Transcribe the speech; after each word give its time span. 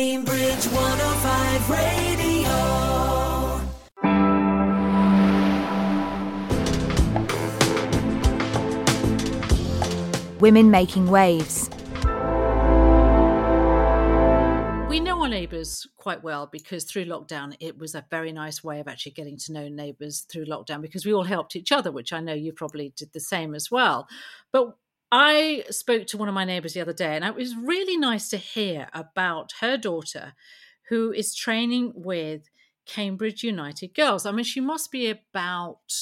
Cambridge 0.00 0.64
105 0.64 1.68
Radio. 1.68 2.56
Women 10.40 10.70
making 10.70 11.10
waves. 11.10 11.68
We 14.88 15.00
know 15.00 15.20
our 15.20 15.28
neighbours 15.28 15.86
quite 15.98 16.22
well 16.22 16.46
because 16.46 16.84
through 16.84 17.04
lockdown, 17.04 17.54
it 17.60 17.76
was 17.76 17.94
a 17.94 18.06
very 18.10 18.32
nice 18.32 18.64
way 18.64 18.80
of 18.80 18.88
actually 18.88 19.12
getting 19.12 19.36
to 19.36 19.52
know 19.52 19.68
neighbours 19.68 20.20
through 20.20 20.46
lockdown 20.46 20.80
because 20.80 21.04
we 21.04 21.12
all 21.12 21.24
helped 21.24 21.56
each 21.56 21.72
other, 21.72 21.92
which 21.92 22.14
I 22.14 22.20
know 22.20 22.32
you 22.32 22.54
probably 22.54 22.94
did 22.96 23.12
the 23.12 23.20
same 23.20 23.54
as 23.54 23.70
well. 23.70 24.08
But 24.50 24.78
I 25.12 25.64
spoke 25.70 26.06
to 26.08 26.18
one 26.18 26.28
of 26.28 26.34
my 26.34 26.44
neighbours 26.44 26.74
the 26.74 26.80
other 26.80 26.92
day, 26.92 27.16
and 27.16 27.24
it 27.24 27.34
was 27.34 27.56
really 27.56 27.96
nice 27.96 28.28
to 28.30 28.36
hear 28.36 28.88
about 28.92 29.52
her 29.60 29.76
daughter 29.76 30.34
who 30.88 31.12
is 31.12 31.34
training 31.34 31.92
with 31.94 32.48
Cambridge 32.86 33.42
United 33.42 33.94
Girls. 33.94 34.26
I 34.26 34.32
mean, 34.32 34.44
she 34.44 34.60
must 34.60 34.90
be 34.90 35.08
about 35.08 35.92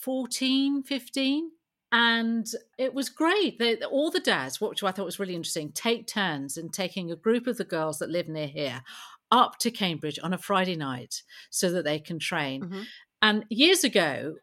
14, 0.00 0.82
15. 0.82 1.50
And 1.92 2.46
it 2.76 2.92
was 2.92 3.08
great. 3.08 3.60
They, 3.60 3.76
all 3.76 4.10
the 4.10 4.18
dads, 4.18 4.60
which 4.60 4.82
I 4.82 4.90
thought 4.90 5.04
was 5.04 5.20
really 5.20 5.36
interesting, 5.36 5.70
take 5.70 6.08
turns 6.08 6.56
in 6.56 6.70
taking 6.70 7.12
a 7.12 7.16
group 7.16 7.46
of 7.46 7.56
the 7.56 7.64
girls 7.64 8.00
that 8.00 8.10
live 8.10 8.28
near 8.28 8.48
here 8.48 8.82
up 9.30 9.58
to 9.60 9.70
Cambridge 9.70 10.18
on 10.20 10.34
a 10.34 10.38
Friday 10.38 10.74
night 10.74 11.22
so 11.50 11.70
that 11.70 11.84
they 11.84 12.00
can 12.00 12.18
train. 12.18 12.62
Mm-hmm. 12.62 12.82
And 13.22 13.44
years 13.48 13.84
ago, 13.84 14.34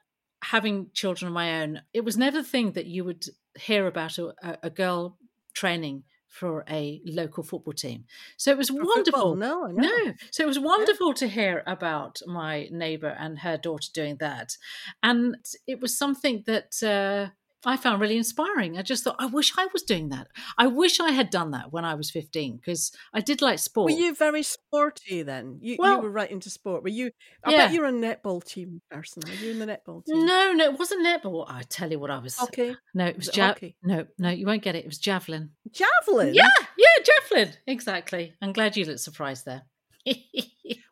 having 0.44 0.90
children 0.94 1.27
of 1.27 1.34
my 1.34 1.62
own, 1.62 1.81
it 1.94 2.04
was 2.05 2.18
never 2.18 2.38
the 2.38 2.48
thing 2.48 2.72
that 2.73 2.86
you 2.86 3.04
would 3.04 3.26
hear 3.58 3.88
about 3.88 4.18
a, 4.18 4.34
a 4.64 4.70
girl 4.70 5.17
training 5.54 6.04
for 6.27 6.64
a 6.70 7.02
local 7.05 7.44
football 7.44 7.73
team. 7.73 8.05
So 8.38 8.52
it 8.52 8.58
was 8.58 8.70
For 8.70 8.76
wonderful. 8.76 9.04
football, 9.04 9.36
no, 9.36 9.67
I 9.67 9.72
know. 9.73 9.81
No. 10.05 10.14
So 10.31 10.44
it 10.44 10.48
was 10.48 10.59
wonderful 10.59 11.14
to 11.16 11.27
hear 11.27 11.62
about 11.67 12.22
my 12.26 12.70
neighbour 12.72 13.16
and 13.20 13.39
her 13.39 13.58
daughter 13.58 13.89
doing 13.94 14.16
that. 14.22 14.56
And 15.03 15.36
it 15.67 15.81
was 15.81 15.98
something 15.98 16.44
that 16.48 16.81
uh, 16.81 17.33
I 17.66 17.78
found 17.78 18.02
really 18.02 18.17
inspiring. 18.17 18.78
I 18.78 18.81
just 18.81 19.04
thought, 19.04 19.17
I 19.20 19.28
wish 19.28 19.54
I 19.58 19.67
was 19.72 19.84
doing 19.84 20.09
that. 20.09 20.28
I 20.58 20.66
wish 20.67 21.00
I 21.00 21.12
had 21.12 21.30
done 21.30 21.52
that 21.52 21.72
when 21.72 21.86
I 21.86 21.94
was 21.94 22.09
15 22.09 22.56
because 22.58 22.92
I 23.14 23.22
did 23.22 23.42
like 23.42 23.59
sport. 23.59 23.92
Were 23.92 23.98
you 23.98 24.16
very 24.16 24.42
sporty 24.44 25.22
then? 25.22 25.59
You, 25.62 25.76
Well- 25.78 25.98
you 25.98 26.02
were 26.02 26.09
right 26.09 26.32
into 26.32 26.50
sport. 26.50 26.82
Were 26.84 26.89
you? 26.89 27.12
I 27.44 27.52
Yeah. 27.52 27.58
bet 27.67 27.73
you're 27.73 27.86
a 27.86 27.92
netball 27.92 28.44
team 28.44 28.82
person. 28.89 29.22
Were 29.28 29.34
you 29.36 29.52
in 29.52 29.59
the 29.59 29.67
netball 29.67 30.04
team? 30.06 30.26
No, 30.26 30.54
no, 30.54 30.66
it 30.66 30.80
wasn't 30.80 31.06
netball. 31.06 31.45
I 31.48 31.62
tell 31.64 31.92
you 31.92 32.00
what, 32.00 32.09
I 32.09 32.17
was. 32.17 32.36
Hockey, 32.38 32.76
No, 32.95 33.06
it 33.06 33.17
was, 33.17 33.28
Was 33.28 33.36
it 33.36 33.38
ja- 33.38 33.48
hockey? 33.48 33.76
No, 33.84 34.08
no, 34.17 34.30
you 34.30 34.45
won't 34.48 34.64
get 34.64 34.76
it. 34.76 34.80
It 34.80 34.88
was 34.88 34.98
javelin. 34.98 35.52
javelin. 35.72 36.34
Yeah, 36.34 36.50
yeah, 36.78 37.04
javelin. 37.04 37.54
Exactly. 37.67 38.34
I'm 38.42 38.54
glad 38.54 38.76
you 38.76 38.86
looked 38.86 39.02
surprised 39.02 39.45
there. 39.45 39.64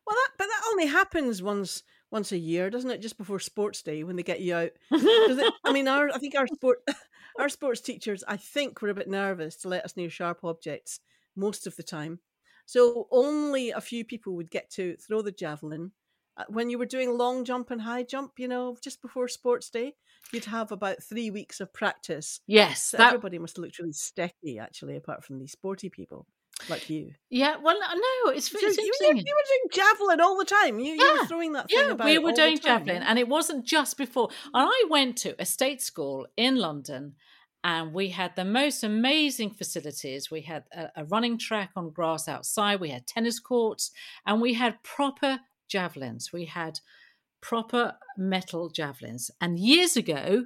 Well, 0.05 0.15
that 0.17 0.29
but 0.39 0.47
that 0.47 0.61
only 0.71 0.87
happens 0.87 1.41
once 1.43 1.83
once 2.11 2.31
a 2.31 2.37
year, 2.37 2.69
doesn't 2.69 2.89
it? 2.91 2.99
Just 3.01 3.17
before 3.17 3.39
sports 3.39 3.81
day 3.83 4.03
when 4.03 4.15
they 4.15 4.23
get 4.23 4.41
you 4.41 4.55
out. 4.55 4.71
it- 4.91 5.53
I 5.65 5.71
mean, 5.71 5.87
our 5.87 6.09
I 6.13 6.17
think 6.19 6.35
our 6.35 6.47
sport 6.47 6.79
our 7.39 7.49
sports 7.49 7.81
teachers, 7.81 8.23
I 8.27 8.37
think, 8.37 8.81
were 8.81 8.89
a 8.89 8.93
bit 8.95 9.07
nervous 9.09 9.55
to 9.57 9.69
let 9.69 9.85
us 9.85 9.95
near 9.97 10.09
sharp 10.09 10.43
objects 10.43 10.99
most 11.35 11.67
of 11.67 11.75
the 11.75 11.83
time. 11.83 12.19
So 12.65 13.07
only 13.11 13.71
a 13.71 13.81
few 13.81 14.05
people 14.05 14.35
would 14.35 14.51
get 14.51 14.69
to 14.71 14.95
throw 14.97 15.21
the 15.21 15.31
javelin. 15.31 15.91
Uh, 16.37 16.45
When 16.49 16.69
you 16.69 16.77
were 16.77 16.85
doing 16.85 17.17
long 17.17 17.43
jump 17.45 17.71
and 17.71 17.81
high 17.81 18.03
jump, 18.03 18.33
you 18.39 18.47
know, 18.47 18.77
just 18.81 19.01
before 19.01 19.27
sports 19.27 19.69
day, 19.69 19.95
you'd 20.31 20.45
have 20.45 20.71
about 20.71 21.03
three 21.03 21.31
weeks 21.31 21.59
of 21.59 21.73
practice. 21.73 22.41
yes, 22.47 22.93
So 22.93 22.97
that, 22.97 23.17
everybody 23.17 23.39
must 23.39 23.55
have 23.57 23.63
looked 23.63 23.79
really 23.79 23.93
sticky, 23.93 24.59
actually, 24.59 24.95
apart 24.95 25.23
from 25.23 25.39
these 25.39 25.51
sporty 25.51 25.89
people 25.89 26.27
like 26.67 26.89
you. 26.89 27.11
yeah. 27.29 27.55
Well, 27.61 27.79
no, 27.79 28.31
it's, 28.31 28.51
So 28.51 28.57
it's 28.61 28.77
you, 28.77 28.83
interesting. 28.83 29.25
you 29.25 29.35
were 29.35 29.47
doing 29.47 29.69
javelin 29.71 30.21
all 30.21 30.37
the 30.37 30.45
time. 30.45 30.79
You, 30.79 30.93
you 30.93 31.11
were 31.19 31.25
throwing 31.25 31.53
that 31.53 31.69
thing 31.69 31.79
Yeah, 31.79 31.91
about 31.91 32.05
we 32.05 32.17
were 32.17 32.31
doing 32.33 32.57
javelin, 32.59 33.01
and 33.03 33.17
it 33.17 33.27
wasn't 33.27 33.65
just 33.65 33.97
before. 33.97 34.29
And 34.53 34.69
I 34.69 34.83
went 34.89 35.17
to 35.19 35.35
a 35.39 35.45
state 35.45 35.81
school 35.81 36.27
in 36.35 36.57
London, 36.57 37.15
and 37.63 37.93
we 37.93 38.09
had 38.09 38.35
the 38.35 38.45
most 38.45 38.83
amazing 38.83 39.51
facilities. 39.51 40.29
We 40.31 40.41
had 40.41 40.63
a, 40.73 40.89
a 40.97 41.05
running 41.05 41.37
track 41.37 41.71
on 41.75 41.91
grass 41.91 42.27
outside. 42.27 42.79
We 42.79 42.89
had 42.89 43.07
tennis 43.07 43.39
courts, 43.39 43.91
and 44.25 44.41
we 44.41 44.53
had 44.55 44.83
proper 44.83 45.39
javelins. 45.69 46.31
We 46.33 46.45
had 46.45 46.79
proper 47.41 47.93
metal 48.17 48.69
javelins. 48.69 49.31
And 49.39 49.57
years 49.59 49.95
ago, 49.95 50.45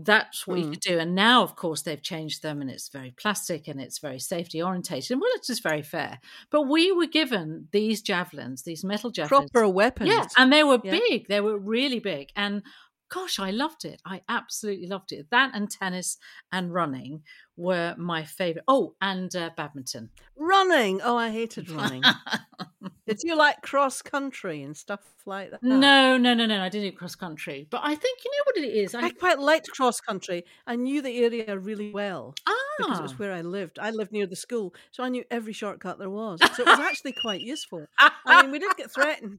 that's 0.00 0.46
what 0.46 0.58
you 0.60 0.66
Mm. 0.66 0.70
could 0.70 0.80
do. 0.80 0.98
And 0.98 1.14
now, 1.14 1.42
of 1.42 1.56
course, 1.56 1.82
they've 1.82 2.00
changed 2.00 2.42
them, 2.42 2.60
and 2.60 2.70
it's 2.70 2.88
very 2.88 3.10
plastic 3.20 3.66
and 3.66 3.80
it's 3.80 3.98
very 3.98 4.20
safety 4.20 4.62
orientated. 4.62 5.10
And 5.10 5.20
well, 5.20 5.30
it's 5.34 5.48
just 5.48 5.62
very 5.62 5.82
fair. 5.82 6.20
But 6.50 6.62
we 6.62 6.92
were 6.92 7.06
given 7.06 7.68
these 7.72 8.00
javelins, 8.00 8.62
these 8.62 8.84
metal 8.84 9.10
javelins. 9.10 9.50
Proper 9.50 9.68
weapons. 9.68 10.10
Yeah, 10.10 10.24
and 10.36 10.52
they 10.52 10.62
were 10.62 10.80
Yeah. 10.84 10.98
big. 11.08 11.26
They 11.28 11.40
were 11.40 11.58
really 11.58 11.98
big. 11.98 12.30
And 12.36 12.62
gosh, 13.08 13.38
I 13.38 13.50
loved 13.50 13.84
it. 13.84 14.00
I 14.04 14.22
absolutely 14.28 14.86
loved 14.86 15.12
it. 15.12 15.26
That 15.30 15.52
and 15.54 15.70
tennis 15.70 16.18
and 16.52 16.72
running 16.72 17.22
were 17.56 17.94
my 17.98 18.24
favorite. 18.24 18.64
Oh, 18.68 18.94
and 19.00 19.34
uh, 19.34 19.50
badminton. 19.56 20.10
running. 20.36 21.00
Oh, 21.02 21.16
I 21.16 21.30
hated 21.30 21.70
running. 21.70 22.02
Did 23.06 23.20
you 23.24 23.36
like 23.36 23.62
cross 23.62 24.02
country 24.02 24.62
and 24.62 24.76
stuff 24.76 25.00
like 25.24 25.50
that? 25.50 25.62
no, 25.62 26.18
no, 26.18 26.34
no, 26.34 26.46
no. 26.46 26.60
I 26.60 26.68
didn't 26.68 26.96
cross 26.96 27.14
country, 27.14 27.66
but 27.70 27.80
I 27.82 27.94
think 27.94 28.18
you 28.24 28.30
know 28.30 28.42
what 28.44 28.56
it 28.58 28.68
is. 28.68 28.94
I 28.94 29.06
I, 29.06 29.10
quite 29.10 29.38
liked 29.38 29.70
cross 29.70 29.98
country. 30.00 30.44
I 30.66 30.76
knew 30.76 31.00
the 31.00 31.24
area 31.24 31.58
really 31.58 31.90
well 31.90 32.34
because 32.76 32.98
it 32.98 33.00
ah, 33.00 33.02
was 33.02 33.18
where 33.18 33.32
I 33.32 33.40
lived. 33.40 33.78
I 33.78 33.90
lived 33.90 34.12
near 34.12 34.26
the 34.26 34.36
school, 34.36 34.74
so 34.90 35.02
I 35.02 35.08
knew 35.08 35.24
every 35.30 35.54
shortcut 35.54 35.98
there 35.98 36.10
was. 36.10 36.38
So 36.54 36.62
it 36.62 36.68
was 36.68 36.80
actually 36.80 37.14
quite 37.20 37.40
useful. 37.40 37.86
I 37.98 38.42
mean, 38.42 38.50
we 38.50 38.58
didn't 38.58 38.76
get 38.76 38.92
threatened. 38.92 39.38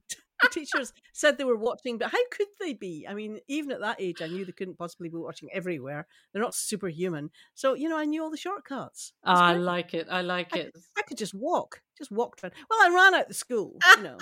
Teachers 0.50 0.92
said 1.12 1.38
they 1.38 1.44
were 1.44 1.56
watching, 1.56 1.98
but 1.98 2.10
how 2.10 2.18
could 2.30 2.48
they 2.60 2.74
be? 2.74 3.06
I 3.08 3.14
mean, 3.14 3.40
even 3.48 3.70
at 3.72 3.80
that 3.80 4.00
age, 4.00 4.22
I 4.22 4.26
knew 4.26 4.44
they 4.44 4.52
couldn't 4.52 4.78
possibly 4.78 5.08
be 5.08 5.16
watching 5.16 5.48
everywhere. 5.52 6.06
They're 6.32 6.42
not 6.42 6.54
superhuman. 6.54 7.30
So, 7.54 7.74
you 7.74 7.88
know, 7.88 7.98
I 7.98 8.04
knew 8.04 8.22
all 8.22 8.30
the 8.30 8.36
shortcuts. 8.36 9.12
Was 9.24 9.40
I 9.40 9.54
like 9.54 9.94
it. 9.94 10.06
I 10.10 10.22
like 10.22 10.54
I, 10.54 10.60
it. 10.60 10.76
I 10.96 11.02
could 11.02 11.18
just 11.18 11.34
walk, 11.34 11.82
just 11.96 12.10
walk. 12.10 12.38
around. 12.42 12.52
Well, 12.68 12.78
I 12.82 12.94
ran 12.94 13.14
out 13.14 13.28
the 13.28 13.34
school, 13.34 13.76
you 13.96 14.02
know. 14.02 14.18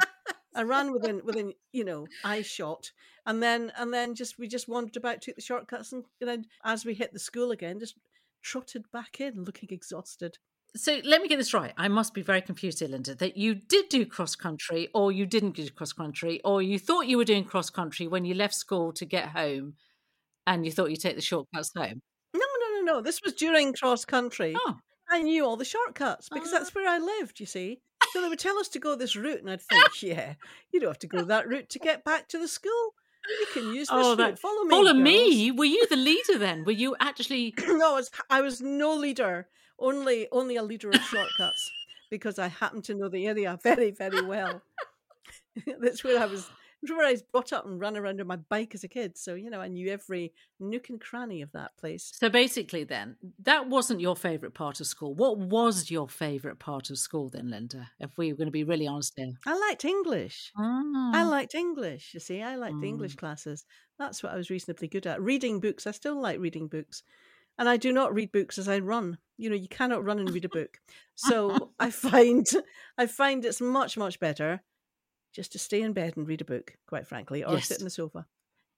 I 0.54 0.62
ran 0.62 0.92
within 0.92 1.20
within 1.24 1.52
you 1.72 1.84
know 1.84 2.06
eye 2.24 2.42
shot, 2.42 2.90
and 3.26 3.42
then 3.42 3.70
and 3.76 3.92
then 3.92 4.14
just 4.14 4.38
we 4.38 4.48
just 4.48 4.68
wandered 4.68 4.96
about, 4.96 5.22
took 5.22 5.36
the 5.36 5.42
shortcuts, 5.42 5.92
and 5.92 6.04
then 6.20 6.46
as 6.64 6.84
we 6.84 6.94
hit 6.94 7.12
the 7.12 7.18
school 7.18 7.52
again, 7.52 7.78
just 7.78 7.96
trotted 8.42 8.90
back 8.92 9.20
in, 9.20 9.44
looking 9.44 9.68
exhausted. 9.72 10.38
So 10.76 11.00
let 11.04 11.22
me 11.22 11.28
get 11.28 11.38
this 11.38 11.54
right. 11.54 11.72
I 11.76 11.88
must 11.88 12.14
be 12.14 12.22
very 12.22 12.42
confused 12.42 12.80
here, 12.80 12.88
Linda, 12.88 13.14
that 13.16 13.36
you 13.36 13.54
did 13.54 13.88
do 13.88 14.04
cross 14.06 14.36
country 14.36 14.88
or 14.94 15.10
you 15.10 15.26
didn't 15.26 15.52
do 15.56 15.68
cross 15.70 15.92
country, 15.92 16.40
or 16.44 16.62
you 16.62 16.78
thought 16.78 17.06
you 17.06 17.16
were 17.16 17.24
doing 17.24 17.44
cross 17.44 17.70
country 17.70 18.06
when 18.06 18.24
you 18.24 18.34
left 18.34 18.54
school 18.54 18.92
to 18.92 19.04
get 19.04 19.28
home 19.30 19.74
and 20.46 20.64
you 20.64 20.70
thought 20.72 20.90
you'd 20.90 21.00
take 21.00 21.16
the 21.16 21.22
shortcuts 21.22 21.72
home. 21.76 22.00
No, 22.34 22.40
no, 22.40 22.80
no, 22.80 22.92
no. 22.94 23.00
This 23.00 23.20
was 23.24 23.32
during 23.32 23.72
cross 23.72 24.04
country. 24.04 24.54
Oh, 24.56 24.76
I 25.10 25.22
knew 25.22 25.44
all 25.44 25.56
the 25.56 25.64
shortcuts 25.64 26.28
because 26.28 26.52
Ah. 26.52 26.58
that's 26.58 26.74
where 26.74 26.88
I 26.88 26.98
lived. 26.98 27.40
You 27.40 27.46
see, 27.46 27.80
so 28.12 28.20
they 28.20 28.28
would 28.28 28.38
tell 28.38 28.58
us 28.58 28.68
to 28.68 28.78
go 28.78 28.94
this 28.94 29.16
route, 29.16 29.40
and 29.40 29.50
I'd 29.50 29.62
think, 29.70 30.02
yeah, 30.02 30.34
you 30.72 30.80
don't 30.80 30.90
have 30.90 30.98
to 31.00 31.06
go 31.06 31.24
that 31.24 31.48
route 31.48 31.70
to 31.70 31.78
get 31.78 32.04
back 32.04 32.28
to 32.28 32.38
the 32.38 32.46
school. 32.48 32.94
You 33.40 33.46
can 33.52 33.64
use 33.74 33.88
this 33.88 33.90
Oh, 33.90 34.10
route. 34.10 34.16
that- 34.18 34.38
Follow 34.38 34.62
me. 34.64 34.70
follow 34.70 34.92
girls." 34.92 35.02
me. 35.02 35.50
Were 35.50 35.64
you 35.64 35.86
the 35.88 35.96
leader 35.96 36.38
then? 36.38 36.64
Were 36.64 36.72
you 36.72 36.94
actually. 37.00 37.54
no, 37.66 37.92
I 37.92 37.94
was, 37.96 38.10
I 38.30 38.40
was 38.42 38.60
no 38.60 38.94
leader, 38.94 39.48
only 39.78 40.28
only 40.32 40.56
a 40.56 40.62
leader 40.62 40.90
of 40.90 41.00
shortcuts 41.02 41.70
because 42.10 42.38
I 42.38 42.48
happen 42.48 42.82
to 42.82 42.94
know 42.94 43.08
the 43.08 43.26
area 43.26 43.58
very, 43.62 43.90
very 43.90 44.22
well. 44.22 44.62
That's 45.80 46.04
where 46.04 46.20
I 46.22 46.26
was. 46.26 46.48
That's 46.80 46.96
where 46.96 47.06
I 47.08 47.10
was 47.10 47.22
brought 47.22 47.52
up 47.52 47.66
and 47.66 47.80
ran 47.80 47.96
around 47.96 48.20
on 48.20 48.28
my 48.28 48.36
bike 48.36 48.72
as 48.72 48.84
a 48.84 48.88
kid. 48.88 49.18
So 49.18 49.34
you 49.34 49.50
know, 49.50 49.60
I 49.60 49.66
knew 49.66 49.90
every 49.90 50.32
nook 50.60 50.90
and 50.90 51.00
cranny 51.00 51.42
of 51.42 51.50
that 51.52 51.76
place. 51.76 52.12
So 52.14 52.28
basically, 52.28 52.84
then, 52.84 53.16
that 53.42 53.68
wasn't 53.68 54.00
your 54.00 54.14
favourite 54.14 54.54
part 54.54 54.78
of 54.78 54.86
school. 54.86 55.12
What 55.12 55.38
was 55.38 55.90
your 55.90 56.08
favourite 56.08 56.60
part 56.60 56.90
of 56.90 56.98
school 56.98 57.30
then, 57.30 57.50
Linda? 57.50 57.90
If 57.98 58.16
we 58.16 58.30
were 58.32 58.36
going 58.36 58.46
to 58.46 58.52
be 58.52 58.62
really 58.62 58.86
honest 58.86 59.14
here. 59.16 59.32
I 59.44 59.58
liked 59.58 59.84
English. 59.84 60.52
I 60.56 61.12
Ah. 61.14 61.28
liked 61.28 61.56
English. 61.56 62.14
You 62.14 62.20
see, 62.20 62.42
I 62.42 62.54
liked 62.54 62.80
the 62.80 62.86
English 62.88 63.14
Mm. 63.16 63.18
classes. 63.18 63.64
That's 63.98 64.22
what 64.22 64.32
I 64.32 64.36
was 64.36 64.48
reasonably 64.48 64.86
good 64.86 65.06
at. 65.08 65.20
Reading 65.20 65.58
books. 65.58 65.84
I 65.84 65.90
still 65.90 66.20
like 66.20 66.38
reading 66.38 66.68
books. 66.68 67.02
And 67.58 67.68
I 67.68 67.76
do 67.76 67.92
not 67.92 68.14
read 68.14 68.30
books 68.30 68.56
as 68.56 68.68
I 68.68 68.78
run. 68.78 69.18
You 69.38 69.48
know, 69.50 69.56
you 69.56 69.68
cannot 69.68 70.04
run 70.04 70.18
and 70.18 70.32
read 70.32 70.44
a 70.44 70.48
book. 70.48 70.78
So 71.14 71.70
I 71.78 71.90
find 71.90 72.46
I 72.98 73.06
find 73.06 73.44
it's 73.44 73.60
much, 73.60 73.96
much 73.96 74.20
better 74.20 74.62
just 75.32 75.52
to 75.52 75.58
stay 75.58 75.80
in 75.82 75.92
bed 75.92 76.16
and 76.16 76.26
read 76.26 76.40
a 76.40 76.44
book, 76.44 76.74
quite 76.86 77.06
frankly, 77.06 77.44
or 77.44 77.60
sit 77.60 77.70
Yes. 77.70 77.78
in 77.80 77.84
the 77.84 77.90
sofa. 77.90 78.26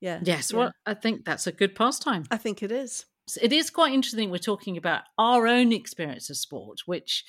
Yeah. 0.00 0.20
Yes, 0.22 0.52
yeah. 0.52 0.58
well, 0.58 0.72
I 0.86 0.94
think 0.94 1.24
that's 1.24 1.46
a 1.46 1.52
good 1.52 1.74
pastime. 1.74 2.24
I 2.30 2.36
think 2.36 2.62
it 2.62 2.72
is 2.72 3.06
it 3.40 3.52
is 3.52 3.70
quite 3.70 3.92
interesting 3.92 4.30
we're 4.30 4.38
talking 4.38 4.76
about 4.76 5.02
our 5.18 5.46
own 5.46 5.72
experience 5.72 6.30
of 6.30 6.36
sport, 6.36 6.80
which 6.86 7.24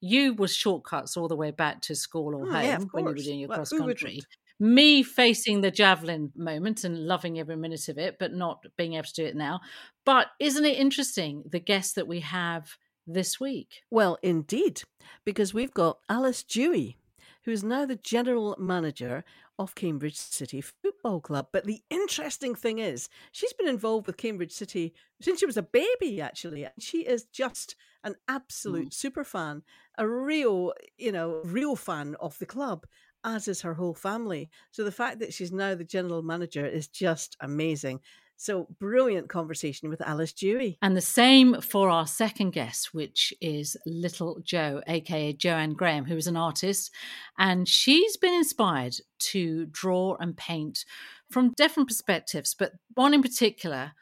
you 0.00 0.34
was 0.34 0.54
shortcuts 0.54 1.16
all 1.16 1.28
the 1.28 1.36
way 1.36 1.50
back 1.50 1.80
to 1.82 1.94
school 1.94 2.34
or 2.34 2.46
Mm, 2.46 2.52
home 2.52 2.64
yeah, 2.64 2.78
when 2.92 3.04
you 3.04 3.10
were 3.10 3.14
doing 3.14 3.40
your 3.40 3.48
Well, 3.48 3.58
cross 3.58 3.70
country. 3.70 4.20
Me 4.58 5.02
facing 5.02 5.60
the 5.60 5.70
javelin 5.70 6.32
moment 6.34 6.84
and 6.84 7.06
loving 7.06 7.38
every 7.38 7.56
minute 7.56 7.88
of 7.88 7.98
it, 7.98 8.16
but 8.18 8.32
not 8.32 8.64
being 8.78 8.94
able 8.94 9.04
to 9.04 9.12
do 9.12 9.24
it 9.24 9.36
now. 9.36 9.60
But 10.04 10.28
isn't 10.40 10.64
it 10.64 10.78
interesting 10.78 11.44
the 11.50 11.60
guests 11.60 11.92
that 11.94 12.08
we 12.08 12.20
have 12.20 12.76
this 13.06 13.38
week. 13.38 13.82
Well, 13.90 14.18
indeed, 14.22 14.82
because 15.24 15.54
we've 15.54 15.72
got 15.72 15.98
Alice 16.08 16.42
Dewey, 16.42 16.98
who 17.44 17.52
is 17.52 17.62
now 17.62 17.86
the 17.86 17.96
general 17.96 18.56
manager 18.58 19.24
of 19.58 19.74
Cambridge 19.74 20.16
City 20.16 20.60
Football 20.60 21.20
Club. 21.20 21.48
But 21.52 21.64
the 21.64 21.80
interesting 21.88 22.54
thing 22.54 22.78
is, 22.78 23.08
she's 23.32 23.52
been 23.54 23.68
involved 23.68 24.06
with 24.06 24.16
Cambridge 24.16 24.52
City 24.52 24.92
since 25.22 25.40
she 25.40 25.46
was 25.46 25.56
a 25.56 25.62
baby, 25.62 26.20
actually. 26.20 26.64
And 26.64 26.74
she 26.78 27.06
is 27.06 27.24
just 27.32 27.76
an 28.04 28.16
absolute 28.28 28.88
mm. 28.88 28.94
super 28.94 29.24
fan, 29.24 29.62
a 29.96 30.06
real, 30.06 30.74
you 30.98 31.12
know, 31.12 31.40
real 31.44 31.76
fan 31.76 32.16
of 32.20 32.38
the 32.38 32.46
club 32.46 32.86
as 33.26 33.48
is 33.48 33.60
her 33.60 33.74
whole 33.74 33.94
family. 33.94 34.48
So 34.70 34.84
the 34.84 34.92
fact 34.92 35.18
that 35.18 35.34
she's 35.34 35.52
now 35.52 35.74
the 35.74 35.84
general 35.84 36.22
manager 36.22 36.64
is 36.64 36.88
just 36.88 37.36
amazing. 37.40 38.00
So 38.38 38.68
brilliant 38.78 39.28
conversation 39.30 39.88
with 39.88 40.02
Alice 40.02 40.32
Dewey. 40.32 40.78
And 40.82 40.96
the 40.96 41.00
same 41.00 41.60
for 41.60 41.88
our 41.88 42.06
second 42.06 42.50
guest, 42.50 42.92
which 42.92 43.32
is 43.40 43.76
Little 43.86 44.40
Joe, 44.44 44.82
aka 44.86 45.32
Joanne 45.32 45.72
Graham, 45.72 46.04
who 46.04 46.16
is 46.16 46.26
an 46.26 46.36
artist. 46.36 46.92
And 47.38 47.66
she's 47.66 48.16
been 48.16 48.34
inspired 48.34 48.96
to 49.18 49.66
draw 49.66 50.16
and 50.20 50.36
paint 50.36 50.84
from 51.30 51.54
different 51.56 51.88
perspectives, 51.88 52.54
but 52.54 52.72
one 52.94 53.14
in 53.14 53.22
particular 53.22 53.92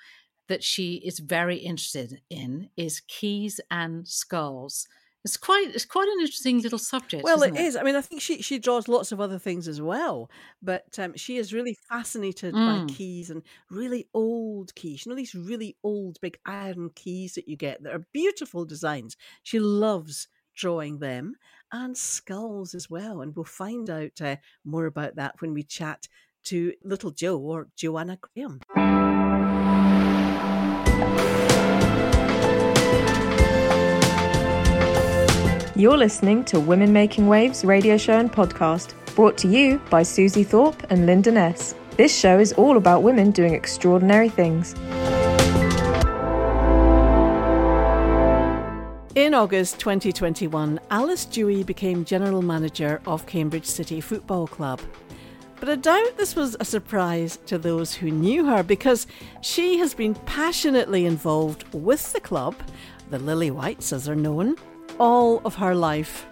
that 0.48 0.62
she 0.62 0.96
is 0.96 1.20
very 1.20 1.56
interested 1.56 2.20
in 2.28 2.68
is 2.76 3.00
keys 3.06 3.60
and 3.70 4.06
skulls. 4.06 4.88
It's 5.24 5.38
quite 5.38 5.68
it's 5.74 5.86
quite 5.86 6.06
an 6.06 6.20
interesting 6.20 6.60
little 6.60 6.78
subject. 6.78 7.24
Well, 7.24 7.42
it, 7.42 7.54
it 7.54 7.60
is. 7.60 7.76
I 7.76 7.82
mean, 7.82 7.96
I 7.96 8.02
think 8.02 8.20
she 8.20 8.42
she 8.42 8.58
draws 8.58 8.88
lots 8.88 9.10
of 9.10 9.20
other 9.20 9.38
things 9.38 9.66
as 9.66 9.80
well, 9.80 10.30
but 10.62 10.98
um, 10.98 11.16
she 11.16 11.38
is 11.38 11.54
really 11.54 11.76
fascinated 11.88 12.54
mm. 12.54 12.86
by 12.86 12.92
keys 12.92 13.30
and 13.30 13.42
really 13.70 14.06
old 14.12 14.74
keys. 14.74 15.06
You 15.06 15.10
know 15.10 15.16
these 15.16 15.34
really 15.34 15.76
old 15.82 16.18
big 16.20 16.38
iron 16.44 16.90
keys 16.94 17.34
that 17.34 17.48
you 17.48 17.56
get 17.56 17.82
that 17.82 17.94
are 17.94 18.06
beautiful 18.12 18.66
designs. 18.66 19.16
She 19.42 19.58
loves 19.58 20.28
drawing 20.54 20.98
them 20.98 21.36
and 21.72 21.96
skulls 21.96 22.74
as 22.74 22.90
well, 22.90 23.22
and 23.22 23.34
we'll 23.34 23.44
find 23.44 23.88
out 23.88 24.20
uh, 24.20 24.36
more 24.62 24.84
about 24.84 25.16
that 25.16 25.40
when 25.40 25.54
we 25.54 25.62
chat 25.62 26.06
to 26.44 26.74
Little 26.84 27.10
Jo 27.10 27.38
or 27.38 27.68
Joanna 27.76 28.18
Graham. 28.20 28.60
You're 35.76 35.98
listening 35.98 36.44
to 36.44 36.60
Women 36.60 36.92
Making 36.92 37.26
Waves 37.26 37.64
radio 37.64 37.96
show 37.96 38.16
and 38.16 38.30
podcast, 38.30 38.94
brought 39.16 39.36
to 39.38 39.48
you 39.48 39.80
by 39.90 40.04
Susie 40.04 40.44
Thorpe 40.44 40.80
and 40.88 41.04
Linda 41.04 41.32
Ness. 41.32 41.74
This 41.96 42.16
show 42.16 42.38
is 42.38 42.52
all 42.52 42.76
about 42.76 43.02
women 43.02 43.32
doing 43.32 43.54
extraordinary 43.54 44.28
things. 44.28 44.74
In 49.16 49.34
August 49.34 49.80
2021, 49.80 50.78
Alice 50.92 51.24
Dewey 51.24 51.64
became 51.64 52.04
General 52.04 52.40
Manager 52.40 53.02
of 53.04 53.26
Cambridge 53.26 53.66
City 53.66 54.00
Football 54.00 54.46
Club. 54.46 54.80
But 55.58 55.68
I 55.68 55.74
doubt 55.74 56.16
this 56.16 56.36
was 56.36 56.56
a 56.60 56.64
surprise 56.64 57.40
to 57.46 57.58
those 57.58 57.92
who 57.92 58.12
knew 58.12 58.44
her 58.44 58.62
because 58.62 59.08
she 59.40 59.78
has 59.78 59.92
been 59.92 60.14
passionately 60.14 61.04
involved 61.04 61.64
with 61.74 62.12
the 62.12 62.20
club, 62.20 62.54
the 63.10 63.18
Lily 63.18 63.50
Whites 63.50 63.92
as 63.92 64.04
they're 64.04 64.14
known, 64.14 64.54
all 64.98 65.40
of 65.44 65.54
her 65.56 65.74
life. 65.74 66.26